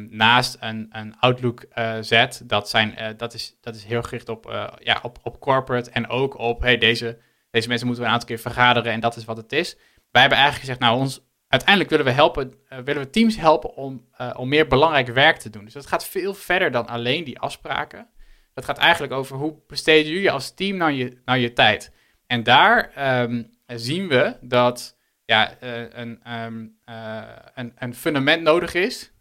naast 0.10 0.58
een, 0.60 0.88
een 0.92 1.20
Outlook 1.20 1.66
zet, 2.02 2.42
dat, 2.46 2.70
zijn, 2.70 3.16
dat, 3.18 3.34
is, 3.34 3.58
dat 3.62 3.76
is 3.76 3.84
heel 3.84 4.02
gericht 4.02 4.30
op, 4.30 4.72
ja, 4.80 5.00
op, 5.02 5.20
op 5.24 5.40
corporate 5.40 5.92
en 5.92 6.08
ook 6.08 6.38
op 6.38 6.62
hey, 6.62 6.78
deze, 6.78 7.20
deze 7.54 7.68
mensen 7.68 7.88
moeten 7.88 8.04
we 8.04 8.10
een 8.10 8.16
aantal 8.16 8.36
keer 8.36 8.40
vergaderen 8.52 8.92
en 8.92 9.00
dat 9.00 9.16
is 9.16 9.26
wat 9.26 9.38
het 9.38 9.52
is. 9.52 9.76
Wij 10.12 10.22
hebben 10.22 10.40
eigenlijk 10.40 10.60
gezegd, 10.60 10.80
nou, 10.80 11.00
ons, 11.00 11.22
uiteindelijk 11.48 11.90
willen 11.90 12.06
we, 12.06 12.12
helpen, 12.12 12.54
eh, 12.68 12.78
willen 12.80 13.02
we 13.02 13.10
teams 13.10 13.38
helpen 13.38 13.76
om, 13.76 14.08
eh, 14.12 14.34
om 14.38 14.50
meer 14.50 14.68
belangrijk 14.68 15.08
werk 15.08 15.38
te 15.38 15.50
doen. 15.50 15.64
Dus 15.64 15.74
dat 15.74 15.88
gaat 15.88 16.08
veel 16.08 16.34
verder 16.34 16.72
dan 16.72 16.88
alleen 16.88 17.24
die 17.24 17.40
afspraken. 17.40 18.08
Dat 18.54 18.66
gaat 18.66 18.78
eigenlijk 18.78 19.14
over 19.14 19.38
hoe 19.38 19.56
besteden 19.68 20.12
jullie 20.12 20.32
als 20.32 20.54
team 20.54 20.78
nou 20.78 20.92
je, 20.92 21.22
nou 21.26 21.40
je 21.40 21.54
tijd. 21.54 21.92
En 22.28 22.44
daar 22.44 22.92
ehm, 22.96 23.44
zien 23.68 24.08
we 24.08 24.38
dat 24.42 24.98
ja, 25.26 25.60
eh, 25.60 25.82
een, 25.94 26.20
ehm, 26.24 26.66
eh, 26.86 27.22
een, 27.54 27.74
een 27.76 27.96
fundament 27.96 28.42
nodig 28.42 28.74
is 28.74 29.12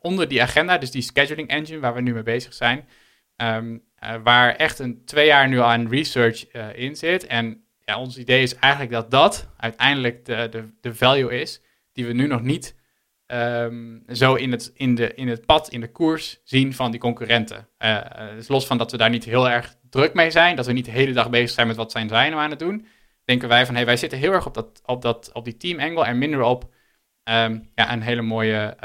onder 0.00 0.28
die 0.28 0.42
agenda, 0.42 0.78
dus 0.78 0.90
die 0.90 1.02
scheduling 1.02 1.48
engine 1.48 1.78
waar 1.78 1.94
we 1.94 2.00
nu 2.00 2.12
mee 2.12 2.22
bezig 2.22 2.54
zijn. 2.54 2.88
Ehm, 3.38 3.78
eh, 3.94 4.14
waar 4.22 4.54
echt 4.54 4.78
een 4.78 5.04
twee 5.04 5.26
jaar 5.26 5.48
nu 5.48 5.60
aan 5.60 5.88
research 5.88 6.46
eh, 6.46 6.66
in 6.74 6.96
zit. 6.96 7.26
En 7.26 7.64
ja, 7.84 7.98
ons 7.98 8.18
idee 8.18 8.42
is 8.42 8.54
eigenlijk 8.54 8.92
dat 8.92 9.10
dat 9.10 9.48
uiteindelijk 9.56 10.24
de, 10.24 10.48
de, 10.50 10.64
de 10.80 10.94
value 10.94 11.40
is 11.40 11.62
die 11.92 12.06
we 12.06 12.12
nu 12.12 12.26
nog 12.26 12.42
niet 12.42 12.76
ehm, 13.26 13.98
zo 14.12 14.34
in 14.34 14.50
het, 14.50 14.70
in, 14.74 14.94
de, 14.94 15.14
in 15.14 15.28
het 15.28 15.46
pad, 15.46 15.68
in 15.68 15.80
de 15.80 15.90
koers 15.90 16.40
zien 16.44 16.74
van 16.74 16.90
die 16.90 17.00
concurrenten. 17.00 17.68
Eh, 17.78 18.00
dus 18.34 18.48
los 18.48 18.66
van 18.66 18.78
dat 18.78 18.90
we 18.90 18.96
daar 18.96 19.10
niet 19.10 19.24
heel 19.24 19.50
erg 19.50 19.76
druk 19.90 20.14
mee 20.14 20.30
zijn, 20.30 20.56
dat 20.56 20.66
we 20.66 20.72
niet 20.72 20.84
de 20.84 20.90
hele 20.90 21.12
dag 21.12 21.30
bezig 21.30 21.50
zijn 21.50 21.66
met 21.66 21.76
wat 21.76 21.92
zijn 21.92 22.08
zij 22.08 22.28
nou 22.28 22.42
aan 22.42 22.50
het 22.50 22.58
doen, 22.58 22.86
denken 23.24 23.48
wij 23.48 23.66
van 23.66 23.74
hey, 23.74 23.86
wij 23.86 23.96
zitten 23.96 24.18
heel 24.18 24.32
erg 24.32 24.46
op, 24.46 24.54
dat, 24.54 24.82
op, 24.84 25.02
dat, 25.02 25.30
op 25.32 25.44
die 25.44 25.56
team 25.56 25.80
angle 25.80 26.04
en 26.04 26.18
minder 26.18 26.42
op 26.42 26.74
ehm, 27.22 27.58
ja, 27.74 27.92
een 27.92 28.02
hele 28.02 28.22
mooie 28.22 28.76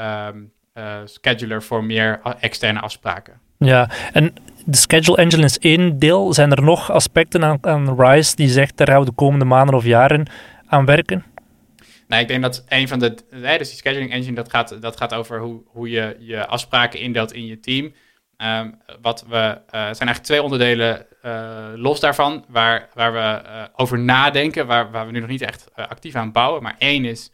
scheduler 1.04 1.62
voor 1.62 1.84
meer 1.84 2.20
externe 2.40 2.80
afspraken. 2.80 3.43
Ja, 3.58 3.90
en 4.12 4.34
de 4.64 4.76
schedule 4.76 5.16
engine 5.16 5.44
is 5.44 5.58
één 5.58 5.98
deel. 5.98 6.32
Zijn 6.32 6.50
er 6.50 6.62
nog 6.62 6.90
aspecten 6.90 7.44
aan, 7.44 7.58
aan 7.60 8.00
Rise 8.00 8.36
die 8.36 8.48
zegt, 8.48 8.76
daar 8.76 8.86
gaan 8.86 9.00
we 9.00 9.04
de 9.04 9.12
komende 9.12 9.44
maanden 9.44 9.74
of 9.74 9.84
jaren 9.84 10.26
aan 10.66 10.84
werken? 10.84 11.24
Nou, 12.08 12.22
ik 12.22 12.28
denk 12.28 12.42
dat 12.42 12.64
een 12.68 12.88
van 12.88 12.98
de, 12.98 13.14
dus 13.30 13.68
die 13.68 13.76
scheduling 13.76 14.12
engine, 14.12 14.34
dat 14.34 14.50
gaat, 14.50 14.82
dat 14.82 14.96
gaat 14.96 15.14
over 15.14 15.40
hoe, 15.40 15.62
hoe 15.66 15.90
je 15.90 16.16
je 16.18 16.46
afspraken 16.46 17.00
indeelt 17.00 17.32
in 17.32 17.46
je 17.46 17.60
team. 17.60 17.92
Ehm, 18.36 18.70
wat 19.00 19.24
we, 19.28 19.36
eh, 19.36 19.70
zijn 19.70 19.82
eigenlijk 19.82 20.22
twee 20.22 20.42
onderdelen 20.42 21.06
eh, 21.22 21.72
los 21.74 22.00
daarvan, 22.00 22.44
waar, 22.48 22.88
waar 22.94 23.12
we 23.12 23.48
eh, 23.48 23.64
over 23.76 23.98
nadenken, 23.98 24.66
waar, 24.66 24.90
waar 24.90 25.06
we 25.06 25.12
nu 25.12 25.20
nog 25.20 25.28
niet 25.28 25.42
echt 25.42 25.74
actief 25.74 26.14
aan 26.14 26.32
bouwen. 26.32 26.62
Maar 26.62 26.74
één 26.78 27.04
is, 27.04 27.32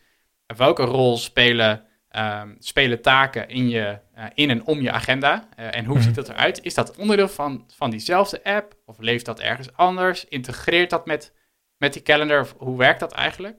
welke 0.57 0.83
rol 0.83 1.17
spelen, 1.17 1.85
ehm, 2.11 2.49
spelen 2.59 3.03
taken 3.03 3.49
in, 3.49 3.69
je, 3.69 3.99
eh, 4.15 4.25
in 4.35 4.51
en 4.51 4.67
om 4.67 4.81
je 4.81 4.91
agenda? 4.93 5.49
Eh, 5.57 5.77
en 5.77 5.85
hoe 5.85 5.95
Mhm. 5.95 6.05
ziet 6.05 6.15
dat 6.15 6.29
eruit? 6.29 6.63
Is 6.63 6.75
dat 6.75 6.97
onderdeel 6.97 7.29
van, 7.29 7.65
van 7.77 7.91
diezelfde 7.91 8.45
app? 8.45 8.75
Of 8.87 8.97
leeft 8.99 9.25
dat 9.25 9.41
ergens 9.41 9.73
anders? 9.77 10.25
Integreert 10.29 10.91
dat 10.91 11.07
met, 11.07 11.33
met 11.77 11.93
die 11.93 12.03
calendar? 12.03 12.41
Of 12.41 12.55
hoe 12.59 12.79
werkt 12.79 13.01
dat 13.01 13.13
eigenlijk? 13.13 13.57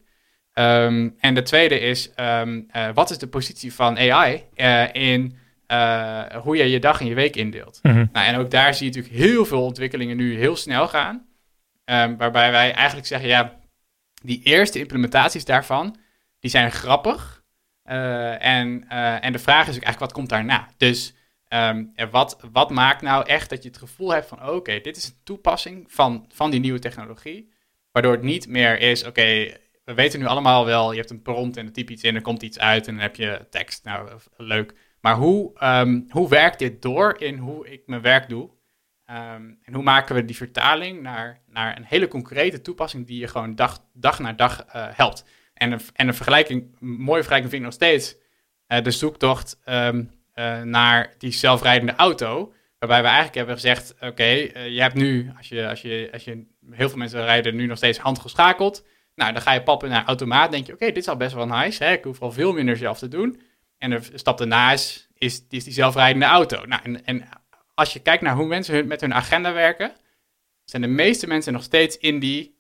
Ehm, 0.54 1.10
en 1.20 1.34
de 1.34 1.42
tweede 1.42 1.80
is, 1.80 2.14
ehm, 2.14 2.62
eh, 2.70 2.90
wat 2.94 3.10
is 3.10 3.18
de 3.18 3.28
positie 3.28 3.74
van 3.74 3.98
AI 3.98 4.44
in 4.94 5.38
hoe 6.44 6.58
je 6.58 6.70
je 6.70 6.80
dag 6.80 7.00
en 7.00 7.06
je 7.06 7.14
week 7.16 7.36
indeelt? 7.36 7.80
Mhm. 7.82 8.06
Nou, 8.12 8.26
en 8.26 8.36
ook 8.36 8.52
daar 8.52 8.74
zie 8.74 8.92
je 8.92 8.96
natuurlijk 8.96 9.24
heel 9.24 9.46
veel 9.46 9.64
ontwikkelingen 9.64 10.18
nu 10.18 10.38
heel 10.38 10.56
snel 10.56 10.88
gaan. 10.88 11.26
Waarbij 12.18 12.52
wij 12.52 12.74
eigenlijk 12.74 13.08
zeggen, 13.08 13.30
ja, 13.30 13.60
die 14.24 14.42
eerste 14.44 14.80
implementaties 14.80 15.46
daarvan, 15.46 15.96
die 16.40 16.52
zijn 16.52 16.72
grappig. 16.72 17.41
Eh, 17.92 18.46
en, 18.46 18.86
eh, 18.90 19.26
en 19.26 19.32
de 19.32 19.40
vraag 19.40 19.68
is 19.68 19.76
ook 19.76 19.84
eigenlijk, 19.84 20.00
wat 20.00 20.12
komt 20.12 20.30
daarna? 20.30 20.68
Dus 20.78 21.14
ehm, 21.48 21.86
wat, 22.12 22.38
wat 22.52 22.70
maakt 22.70 23.02
nou 23.02 23.26
echt 23.26 23.50
dat 23.50 23.64
je 23.64 23.70
het 23.70 23.78
gevoel 23.78 24.14
hebt 24.14 24.28
van, 24.28 24.50
oké, 24.50 24.80
dit 24.80 24.98
is 24.98 25.08
een 25.08 25.24
toepassing 25.24 25.86
van, 25.88 26.26
van 26.30 26.52
die 26.52 26.60
nieuwe 26.60 26.80
technologie. 26.80 27.52
Waardoor 27.92 28.12
het 28.12 28.22
niet 28.22 28.48
meer 28.48 28.80
is, 28.80 29.06
oké, 29.06 29.24
we 29.84 29.94
weten 29.94 30.20
nu 30.20 30.26
allemaal 30.26 30.66
wel, 30.66 30.92
je 30.92 30.98
hebt 30.98 31.10
een 31.10 31.22
prompt 31.22 31.58
en 31.58 31.66
er 31.66 31.72
typ 31.72 31.90
iets 31.90 32.04
in, 32.04 32.16
er 32.16 32.22
komt 32.22 32.42
iets 32.42 32.60
uit 32.60 32.88
en 32.88 32.94
dan 32.94 33.02
heb 33.02 33.16
je 33.16 33.48
tekst. 33.50 33.84
Nou, 33.84 34.10
leuk. 34.38 34.74
Maar 35.02 35.16
hoe, 35.16 35.58
ehm, 35.58 36.02
hoe 36.10 36.30
werkt 36.30 36.60
dit 36.60 36.82
door 36.82 37.16
in 37.20 37.38
hoe 37.38 37.70
ik 37.70 37.82
mijn 37.86 38.02
werk 38.02 38.30
doe? 38.30 38.50
Ehm, 39.06 39.52
en 39.64 39.74
hoe 39.74 39.84
maken 39.84 40.16
we 40.16 40.26
die 40.26 40.36
vertaling 40.36 41.02
naar, 41.02 41.42
naar 41.48 41.78
een 41.78 41.86
hele 41.86 42.08
concrete 42.08 42.62
toepassing 42.62 43.08
die 43.08 43.20
je 43.20 43.28
gewoon 43.28 43.56
dag, 43.56 43.86
dag 43.94 44.20
na 44.20 44.34
dag 44.34 44.66
uh, 44.76 44.88
helpt? 44.92 45.26
En 45.62 45.72
een, 45.72 45.82
en 45.94 46.08
een 46.08 46.14
vergelijking, 46.14 46.62
een 46.80 46.88
mooie 46.88 47.18
vergelijking 47.18 47.52
vind 47.52 47.64
ik 47.64 47.68
nog 47.68 47.74
steeds 47.74 48.16
uh, 48.68 48.84
de 48.84 48.92
zoektocht 48.92 49.60
um, 49.66 50.12
uh, 50.36 50.62
naar 50.62 51.14
die 51.18 51.32
zelfrijdende 51.32 51.96
auto. 51.96 52.54
Waarbij 52.80 53.02
we 53.02 53.08
eigenlijk 53.08 53.36
hebben 53.36 53.56
gezegd: 53.56 53.96
oké, 54.00 54.24
je 54.54 54.82
hebt 54.82 54.94
nu, 54.94 55.32
als 55.38 55.50
je, 55.50 55.68
als, 55.68 55.82
je, 55.82 56.10
als 56.14 56.24
je, 56.24 56.46
heel 56.72 56.90
veel 56.90 56.98
mensen 56.98 57.24
rijden 57.26 57.56
nu 57.56 57.66
nog 57.66 57.78
steeds 57.78 57.98
handgeschakeld. 57.98 58.86
Nou, 59.16 59.34
dan 59.34 59.42
ga 59.42 59.52
je 59.54 59.64
pappen 59.64 59.90
naar 59.90 60.06
automaat. 60.06 60.52
Denk 60.52 60.66
je: 60.66 60.74
oké, 60.74 60.86
dit 60.86 60.98
is 60.98 61.08
al 61.08 61.18
best 61.18 61.34
wel 61.34 61.48
nice. 61.48 61.84
Hè? 61.84 61.92
Ik 61.92 62.04
hoef 62.04 62.22
al 62.22 62.32
veel 62.32 62.54
minder 62.54 62.78
zelf 62.78 62.98
te 62.98 63.08
doen. 63.08 63.42
En 63.78 63.90
de 63.90 64.02
stap 64.14 64.38
daarna 64.38 64.72
is, 64.72 65.48
die 65.48 65.72
zelfrijdende 65.72 66.26
auto. 66.26 66.66
Nou, 66.66 66.82
en, 66.84 67.06
en 67.06 67.24
als 67.74 67.94
je 67.94 68.00
kijkt 68.00 68.24
naar 68.24 68.36
hoe 68.36 68.48
mensen 68.48 68.88
met 68.88 69.02
hun 69.02 69.14
agenda 69.14 69.54
werken, 69.54 69.92
zijn 70.64 70.82
de 70.82 70.88
meeste 70.88 71.28
mensen 71.28 71.54
nog 71.54 71.64
steeds 71.64 71.98
in, 71.98 72.20
die, 72.20 72.51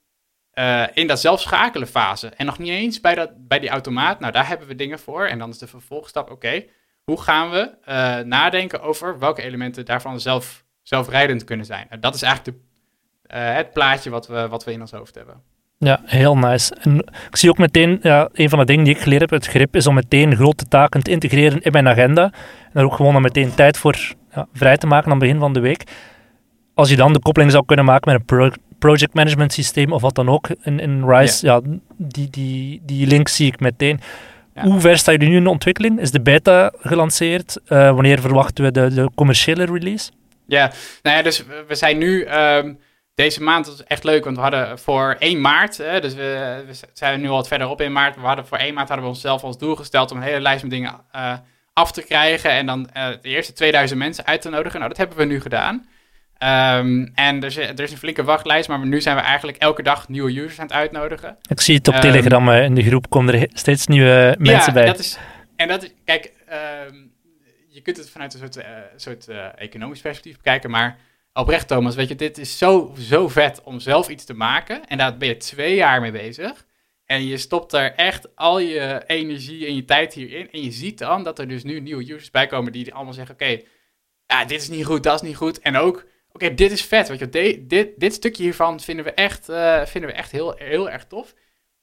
uh, 0.53 0.83
in 0.93 1.07
dat 1.07 1.19
zelfschakelen 1.19 1.87
fase. 1.87 2.27
En 2.27 2.45
nog 2.45 2.59
niet 2.59 2.69
eens 2.69 3.01
bij, 3.01 3.15
dat, 3.15 3.29
bij 3.47 3.59
die 3.59 3.69
automaat. 3.69 4.19
Nou, 4.19 4.31
daar 4.31 4.47
hebben 4.47 4.67
we 4.67 4.75
dingen 4.75 4.99
voor. 4.99 5.25
En 5.25 5.39
dan 5.39 5.49
is 5.49 5.57
de 5.57 5.67
vervolgstap, 5.67 6.31
oké, 6.31 6.63
hoe 7.03 7.21
gaan 7.21 7.49
we 7.49 7.71
uh, 7.89 8.17
nadenken 8.19 8.81
over 8.81 9.19
welke 9.19 9.41
elementen 9.41 9.85
daarvan 9.85 10.19
zelf, 10.19 10.63
zelfrijdend 10.81 11.43
kunnen 11.43 11.65
zijn? 11.65 11.85
Nou, 11.89 12.01
dat 12.01 12.15
is 12.15 12.21
eigenlijk 12.21 12.57
de, 12.57 12.63
uh, 13.35 13.55
het 13.55 13.73
plaatje 13.73 14.09
wat 14.09 14.27
we, 14.27 14.47
wat 14.47 14.63
we 14.63 14.71
in 14.71 14.81
ons 14.81 14.91
hoofd 14.91 15.15
hebben. 15.15 15.41
Ja, 15.77 16.01
heel 16.05 16.37
nice. 16.37 16.75
En 16.75 16.97
ik 17.29 17.35
zie 17.35 17.49
ook 17.49 17.57
meteen, 17.57 17.99
ja, 18.01 18.29
een 18.33 18.49
van 18.49 18.59
de 18.59 18.65
dingen 18.65 18.83
die 18.83 18.95
ik 18.95 19.01
geleerd 19.01 19.21
heb 19.21 19.31
uit 19.31 19.47
grip, 19.47 19.75
is 19.75 19.87
om 19.87 19.93
meteen 19.93 20.35
grote 20.35 20.65
taken 20.65 21.03
te 21.03 21.11
integreren 21.11 21.61
in 21.61 21.71
mijn 21.71 21.87
agenda. 21.87 22.33
En 22.73 22.83
ook 22.83 22.93
gewoon 22.93 23.13
dan 23.13 23.21
meteen 23.21 23.55
tijd 23.55 23.77
voor 23.77 23.97
ja, 24.33 24.47
vrij 24.53 24.77
te 24.77 24.87
maken 24.87 25.05
aan 25.05 25.11
het 25.11 25.19
begin 25.19 25.39
van 25.39 25.53
de 25.53 25.59
week. 25.59 25.83
Als 26.73 26.89
je 26.89 26.95
dan 26.95 27.13
de 27.13 27.19
koppeling 27.19 27.51
zou 27.51 27.65
kunnen 27.65 27.85
maken 27.85 28.11
met 28.11 28.19
een 28.19 28.25
pro 28.25 28.49
project 28.81 29.13
management 29.13 29.53
systeem 29.53 29.93
of 29.93 30.01
wat 30.01 30.15
dan 30.15 30.29
ook 30.29 30.49
in, 30.63 30.79
in 30.79 31.09
RISE, 31.09 31.45
ja. 31.45 31.53
ja, 31.53 31.77
die, 31.97 32.29
die, 32.29 32.81
die 32.85 33.07
link 33.07 33.27
zie 33.27 33.47
ik 33.47 33.59
meteen. 33.59 33.99
Ja. 34.55 34.61
Hoe 34.61 34.79
ver 34.79 34.97
staan 34.97 35.13
jullie 35.13 35.29
nu 35.29 35.35
in 35.35 35.43
de 35.43 35.49
ontwikkeling? 35.49 35.99
Is 35.99 36.11
de 36.11 36.21
beta 36.21 36.71
gelanceerd? 36.79 37.57
Uh, 37.67 37.93
wanneer 37.93 38.21
verwachten 38.21 38.63
we 38.63 38.71
de, 38.71 38.93
de 38.93 39.09
commerciële 39.15 39.65
release? 39.65 40.11
Ja, 40.45 40.71
nou 41.01 41.17
ja, 41.17 41.23
dus 41.23 41.43
we 41.67 41.75
zijn 41.75 41.97
nu... 41.97 42.27
Um 42.27 42.79
deze 43.15 43.43
maand 43.43 43.65
was 43.65 43.83
echt 43.83 44.03
leuk, 44.03 44.23
want 44.23 44.35
we 44.35 44.41
hadden 44.41 44.79
voor 44.79 45.15
1 45.19 45.41
maart, 45.41 45.77
hè, 45.77 45.99
dus 45.99 46.13
we, 46.13 46.63
we, 46.67 46.73
zijn 46.93 47.21
nu 47.21 47.27
al 47.27 47.35
wat 47.35 47.47
verderop 47.47 47.81
in 47.81 47.91
maart, 47.91 48.15
we 48.15 48.21
hadden 48.21 48.47
voor 48.47 48.57
1 48.57 48.73
maart 48.73 48.87
hadden 48.87 49.05
we 49.05 49.11
onszelf 49.11 49.43
als 49.43 49.57
doel 49.57 49.75
gesteld 49.75 50.11
om 50.11 50.17
een 50.17 50.23
hele 50.23 50.39
lijst 50.39 50.61
met 50.61 50.71
dingen 50.71 51.01
uh, 51.15 51.33
af 51.73 51.91
te 51.91 52.01
krijgen 52.01 52.51
en 52.51 52.65
dan 52.65 52.89
uh, 52.97 53.07
de 53.21 53.29
eerste 53.29 53.53
2000 53.53 53.99
mensen 53.99 54.25
uit 54.25 54.41
te 54.41 54.49
nodigen. 54.49 54.77
Nou, 54.77 54.89
dat 54.89 54.97
hebben 54.97 55.17
we 55.17 55.25
nu 55.25 55.41
gedaan. 55.41 55.85
Um, 56.43 57.11
en 57.15 57.43
er 57.43 57.45
is, 57.45 57.57
er 57.57 57.79
is, 57.79 57.91
een 57.91 57.97
flinke 57.97 58.23
wachtlijst, 58.23 58.69
maar 58.69 58.85
nu 58.85 59.01
zijn 59.01 59.15
we 59.15 59.21
eigenlijk 59.21 59.57
elke 59.57 59.83
dag 59.83 60.09
nieuwe 60.09 60.39
users 60.39 60.59
aan 60.59 60.65
het 60.65 60.75
uitnodigen. 60.75 61.37
Ik 61.49 61.61
zie 61.61 61.75
het 61.75 61.87
op 61.87 61.93
um, 61.93 61.99
Telegram, 61.99 62.49
uh, 62.49 62.63
in 62.63 62.75
de 62.75 62.83
groep 62.83 63.09
komen 63.09 63.33
er 63.33 63.49
steeds 63.53 63.87
nieuwe 63.87 64.35
mensen 64.39 64.65
ja, 64.65 64.71
bij. 64.71 64.85
Dat 64.85 64.99
is, 64.99 65.17
en 65.55 65.67
dat 65.67 65.83
is, 65.83 65.93
kijk, 66.05 66.33
um, 66.87 67.11
je 67.67 67.81
kunt 67.81 67.97
het 67.97 68.09
vanuit 68.09 68.33
een 68.33 68.39
soort, 68.39 68.65
soort 68.95 69.27
economisch 69.55 70.01
perspectief 70.01 70.35
bekijken, 70.35 70.69
maar 70.69 70.97
oprecht 71.33 71.67
Thomas, 71.67 71.95
weet 71.95 72.07
je, 72.07 72.15
dit 72.15 72.37
is 72.37 72.57
zo, 72.57 72.95
zo 72.99 73.27
vet 73.27 73.61
om 73.63 73.79
zelf 73.79 74.09
iets 74.09 74.25
te 74.25 74.33
maken. 74.33 74.87
En 74.87 74.97
daar 74.97 75.17
ben 75.17 75.27
je 75.27 75.37
twee 75.37 75.75
jaar 75.75 76.01
mee 76.01 76.11
bezig. 76.11 76.65
En 77.05 77.27
je 77.27 77.37
stopt 77.37 77.73
er 77.73 77.93
echt 77.95 78.35
al 78.35 78.59
je 78.59 79.03
energie 79.07 79.65
en 79.65 79.75
je 79.75 79.85
tijd 79.85 80.13
hierin. 80.13 80.51
En 80.51 80.63
je 80.63 80.71
ziet 80.71 80.97
dan 80.97 81.23
dat 81.23 81.39
er 81.39 81.47
dus 81.47 81.63
nu 81.63 81.79
nieuwe 81.79 82.03
users 82.03 82.31
bij 82.31 82.47
komen 82.47 82.71
die 82.71 82.93
allemaal 82.93 83.13
zeggen, 83.13 83.35
oké, 83.35 83.43
okay, 83.43 83.65
ja, 84.25 84.45
dit 84.45 84.61
is 84.61 84.69
niet 84.69 84.85
goed, 84.85 85.03
dat 85.03 85.21
is 85.21 85.27
niet 85.27 85.37
goed. 85.37 85.59
En 85.59 85.77
ook, 85.77 86.05
oké, 86.31 86.53
dit 86.53 86.71
is 86.71 86.81
vet. 86.85 87.07
Je, 87.19 87.65
dit, 87.67 87.99
dit, 87.99 88.13
stukje 88.13 88.43
hiervan 88.43 88.79
vinden 88.79 89.05
we 89.05 89.11
echt, 89.11 89.49
uh, 89.49 89.85
vinden 89.85 90.09
we 90.09 90.15
echt 90.15 90.31
heel, 90.31 90.55
heel 90.57 90.89
erg 90.89 91.05
tof. 91.05 91.33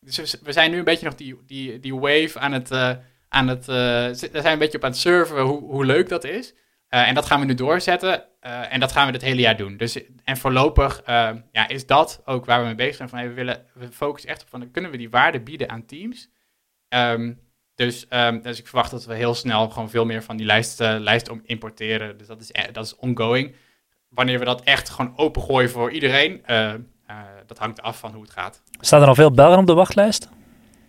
Dus 0.01 0.37
we 0.43 0.53
zijn 0.53 0.71
nu 0.71 0.79
een 0.79 0.85
beetje 0.85 1.05
nog 1.05 1.15
die, 1.15 1.39
die, 1.47 1.81
die 1.81 1.95
wave 1.95 2.39
aan 2.39 2.53
het, 2.53 2.71
uh, 2.71 2.93
aan 3.29 3.49
het, 3.49 3.61
uh, 3.61 3.75
we 4.09 4.29
zijn 4.33 4.53
een 4.53 4.59
beetje 4.59 4.79
op 4.79 4.85
aan 4.85 4.91
het 4.91 4.99
surfen 4.99 5.41
hoe, 5.41 5.61
hoe 5.61 5.85
leuk 5.85 6.09
dat 6.09 6.25
is. 6.25 6.55
En 6.89 7.15
dat 7.15 7.27
gaan 7.27 7.41
we 7.41 7.47
nu 7.47 7.55
doorzetten. 7.55 8.25
En 8.41 8.81
dat 8.81 8.93
gaan 8.93 9.07
we 9.07 9.13
dit 9.13 9.23
hele 9.23 9.41
jaar 9.41 9.57
doen. 9.57 9.77
Dus, 9.77 10.01
en 10.25 10.37
voorlopig 10.37 11.03
ja, 11.53 11.69
is 11.69 11.87
dat 11.87 12.23
ook 12.25 12.45
waar 12.45 12.61
we 12.61 12.67
mee 12.67 12.75
bezig 12.75 12.97
zijn. 12.97 13.09
Van, 13.09 13.23
we, 13.23 13.33
willen, 13.33 13.67
we 13.75 13.93
focussen 13.93 14.31
echt 14.31 14.43
op 14.43 14.49
van, 14.49 14.71
kunnen 14.71 14.91
we 14.91 14.97
die 14.97 15.11
waarde 15.11 15.41
bieden 15.41 15.69
aan 15.69 15.87
teams? 15.87 16.31
Um, 16.89 17.41
dus, 17.75 18.07
um, 18.11 18.43
dus 18.43 18.59
ik 18.59 18.67
verwacht 18.67 18.91
dat 18.91 19.05
we 19.05 19.15
heel 19.15 19.35
snel 19.35 19.69
gewoon 19.69 19.91
veel 19.91 20.05
meer 20.05 20.23
van 20.23 20.37
die 20.37 20.47
lijst, 20.47 20.79
lijst 20.79 21.31
importeren. 21.45 22.19
Dus 22.19 22.27
dat 22.27 22.41
is, 22.41 22.51
dat 22.73 22.85
is 22.85 22.97
ongoing. 22.97 23.55
Wanneer 24.09 24.38
we 24.38 24.44
dat 24.44 24.62
echt 24.62 24.88
gewoon 24.88 25.12
opengooien 25.16 25.71
voor 25.71 25.90
iedereen, 25.90 26.42
dat 27.47 27.59
hangt 27.59 27.83
af 27.83 27.99
van 27.99 28.12
hoe 28.12 28.23
het 28.23 28.31
gaat. 28.31 28.62
Staan 28.81 29.03
er 29.03 29.09
al 29.09 29.14
veel 29.14 29.31
Belgen 29.31 29.59
op 29.59 29.66
de 29.66 29.75
wachtlijst? 29.75 30.29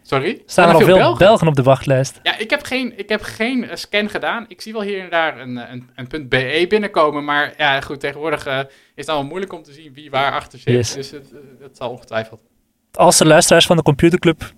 Sorry? 0.10 0.42
Staan 0.46 0.70
er 0.70 0.76
al 0.76 0.82
veel 0.82 0.98
Belgen? 0.98 1.18
Belgen? 1.18 1.48
op 1.48 1.56
de 1.56 1.64
wachtlijst? 1.64 2.20
Ja, 2.24 2.38
ik 2.38 2.50
heb 2.50 2.64
geen, 2.64 2.98
ik 2.98 3.10
heb 3.10 3.22
geen 3.22 3.64
uh, 3.64 3.76
scan 3.76 4.10
gedaan. 4.10 4.46
Ik 4.48 4.62
zie 4.62 4.74
wel 4.74 4.82
hier 4.82 5.04
en 5.04 5.10
daar 5.10 5.40
een, 5.40 5.72
een, 5.72 5.90
een 5.96 6.28
.be 6.28 6.66
binnenkomen. 6.70 7.24
Maar 7.24 7.54
ja, 7.58 7.82
goed, 7.82 8.00
tegenwoordig 8.00 8.48
uh, 8.48 8.60
is 8.60 8.66
het 8.96 9.10
allemaal 9.10 9.28
moeilijk 9.28 9.54
om 9.54 9.64
te 9.64 9.74
zien 9.74 9.94
wie 9.94 10.10
waar 10.10 10.32
achter 10.32 10.60
zit. 10.60 10.74
Yes. 10.74 10.94
Dus 10.94 11.12
het, 11.12 11.34
dat 11.60 11.78
zal 11.78 11.90
ongetwijfeld. 11.90 12.42
Als 12.92 13.20
er 13.20 13.28
luisteraars 13.28 13.66
van 13.66 13.76
de 13.76 13.84
computerclub 13.84 14.54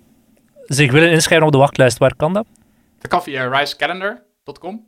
zich 0.66 0.92
willen 0.92 1.12
inschrijven 1.12 1.46
op 1.48 1.54
de 1.54 1.60
wachtlijst, 1.60 1.98
waar 1.98 2.16
kan 2.16 2.34
dat? 2.34 2.46
Dat 3.00 3.12
kan 3.12 3.24
via 3.24 3.58
risecalendar.com. 3.58 4.88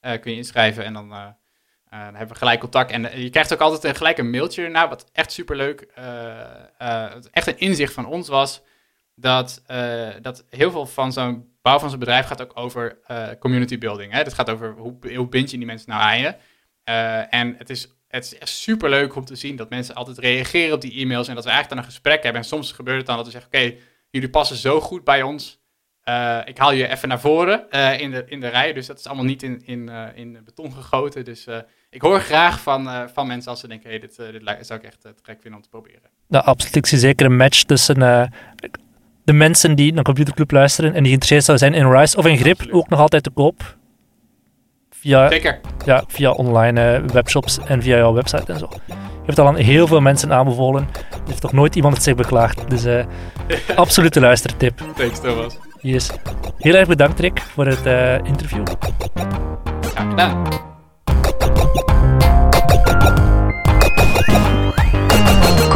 kun 0.00 0.30
je 0.30 0.36
inschrijven 0.36 0.84
en 0.84 0.92
dan, 0.92 1.36
dan, 1.90 2.00
hebben 2.00 2.28
we 2.28 2.34
gelijk 2.34 2.60
contact. 2.60 2.90
En 2.90 3.20
je 3.22 3.30
krijgt 3.30 3.52
ook 3.52 3.60
altijd 3.60 3.84
een, 3.84 3.94
gelijk 3.94 4.18
een 4.18 4.30
mailtje 4.30 4.62
erna, 4.62 4.88
wat 4.88 5.10
echt 5.12 5.32
superleuk, 5.32 5.80
echt 7.30 7.46
een 7.46 7.58
inzicht 7.58 7.92
van 7.92 8.06
ons 8.06 8.28
was 8.28 8.62
dat, 9.14 9.62
dat 10.22 10.44
heel 10.50 10.70
veel 10.70 10.86
van 10.86 11.12
zo'n 11.12 11.56
bouw 11.62 11.78
van 11.78 11.90
zo'n 11.90 11.98
bedrijf 11.98 12.26
gaat 12.26 12.42
ook 12.42 12.52
over 12.54 12.98
community 13.38 13.78
building. 13.78 14.12
Hè? 14.12 14.18
Het 14.18 14.34
gaat 14.34 14.50
over 14.50 14.74
hoe, 14.76 15.14
hoe 15.14 15.28
bind 15.28 15.50
je 15.50 15.56
die 15.56 15.66
mensen 15.66 15.90
nou 15.90 16.02
aan 16.02 16.18
je. 16.18 16.34
En 17.30 17.54
het 17.58 17.70
is, 17.70 17.88
het 18.08 18.24
is 18.24 18.38
echt 18.38 18.50
super 18.50 18.90
leuk 18.90 19.14
om 19.14 19.24
te 19.24 19.36
zien 19.36 19.56
dat 19.56 19.70
mensen 19.70 19.94
altijd 19.94 20.18
reageren 20.18 20.74
op 20.74 20.80
die 20.80 21.00
e-mails 21.00 21.28
en 21.28 21.34
dat 21.34 21.44
we 21.44 21.50
eigenlijk 21.50 21.68
dan 21.68 21.78
een 21.78 21.92
gesprek 21.94 22.22
hebben. 22.22 22.42
En 22.42 22.48
soms 22.48 22.72
gebeurt 22.72 22.96
het 22.96 23.06
dan 23.06 23.16
dat 23.16 23.24
we 23.24 23.32
zeggen, 23.32 23.50
oké, 23.54 23.74
jullie 24.10 24.30
passen 24.30 24.56
zo 24.56 24.80
goed 24.80 25.04
bij 25.04 25.22
ons. 25.22 25.60
ik 26.44 26.58
haal 26.58 26.72
je 26.72 26.88
even 26.88 27.08
naar 27.08 27.20
voren 27.20 27.70
in, 27.98 28.10
de, 28.10 28.24
in 28.26 28.40
de 28.40 28.48
rij. 28.48 28.72
Dus 28.72 28.86
dat 28.86 28.98
is 28.98 29.06
allemaal 29.06 29.24
niet 29.24 29.42
in, 29.42 29.62
in, 29.64 29.88
in 30.14 30.40
beton 30.44 30.72
gegoten. 30.72 31.24
Dus 31.24 31.46
ik 31.90 32.02
hoor 32.02 32.20
graag 32.20 32.60
van, 32.60 33.08
van 33.14 33.26
mensen 33.26 33.50
als 33.50 33.60
ze 33.60 33.68
denken, 33.68 33.90
hey, 33.90 33.98
dit, 33.98 34.16
dit 34.16 34.66
zou 34.66 34.80
ik 34.80 34.86
echt 34.86 35.00
te 35.00 35.14
gek 35.22 35.38
vinden 35.40 35.54
om 35.54 35.62
te 35.62 35.68
proberen. 35.68 36.10
Nou, 36.28 36.44
absoluut. 36.44 36.76
Ik 36.76 36.86
zie 36.86 36.98
zeker 36.98 37.26
een 37.26 37.36
match 37.36 37.62
tussen 37.62 38.30
de 39.28 39.32
mensen 39.32 39.74
die 39.74 39.92
naar 39.92 40.04
Computerclub 40.04 40.50
luisteren 40.50 40.90
en 40.94 40.96
die 40.96 41.06
geïnteresseerd 41.06 41.44
zouden 41.44 41.68
zijn 41.68 41.84
in 41.84 41.98
Rise 41.98 42.16
of 42.16 42.26
in 42.26 42.38
Grip, 42.38 42.68
ook 42.70 42.88
nog 42.88 43.00
altijd 43.00 43.22
te 43.22 43.30
koop. 43.30 43.76
Via, 44.90 45.28
Zeker. 45.30 45.60
Ja, 45.84 46.04
via 46.06 46.30
online 46.30 47.02
webshops 47.06 47.58
en 47.58 47.82
via 47.82 47.96
jouw 47.96 48.12
website 48.12 48.52
en 48.52 48.58
zo. 48.58 48.68
Je 48.86 49.34
hebt 49.34 49.38
al 49.38 49.46
aan 49.46 49.56
heel 49.56 49.86
veel 49.86 50.00
mensen 50.00 50.32
aanbevolen. 50.32 50.88
Er 51.10 51.20
heeft 51.26 51.40
toch 51.40 51.52
nooit 51.52 51.76
iemand 51.76 51.94
het 51.94 52.02
zich 52.02 52.14
beklaagd. 52.14 52.70
Dus 52.70 52.84
uh, 52.84 53.04
absolute 53.76 54.20
luistertip. 54.20 54.82
Thanks 54.96 55.20
Thomas. 55.20 55.58
Yes. 55.80 56.10
Heel 56.58 56.74
erg 56.74 56.88
bedankt 56.88 57.20
Rick 57.20 57.40
voor 57.40 57.66
het 57.66 57.86
uh, 57.86 58.14
interview. 58.14 58.66
Graag 59.80 60.08
gedaan. 60.10 60.46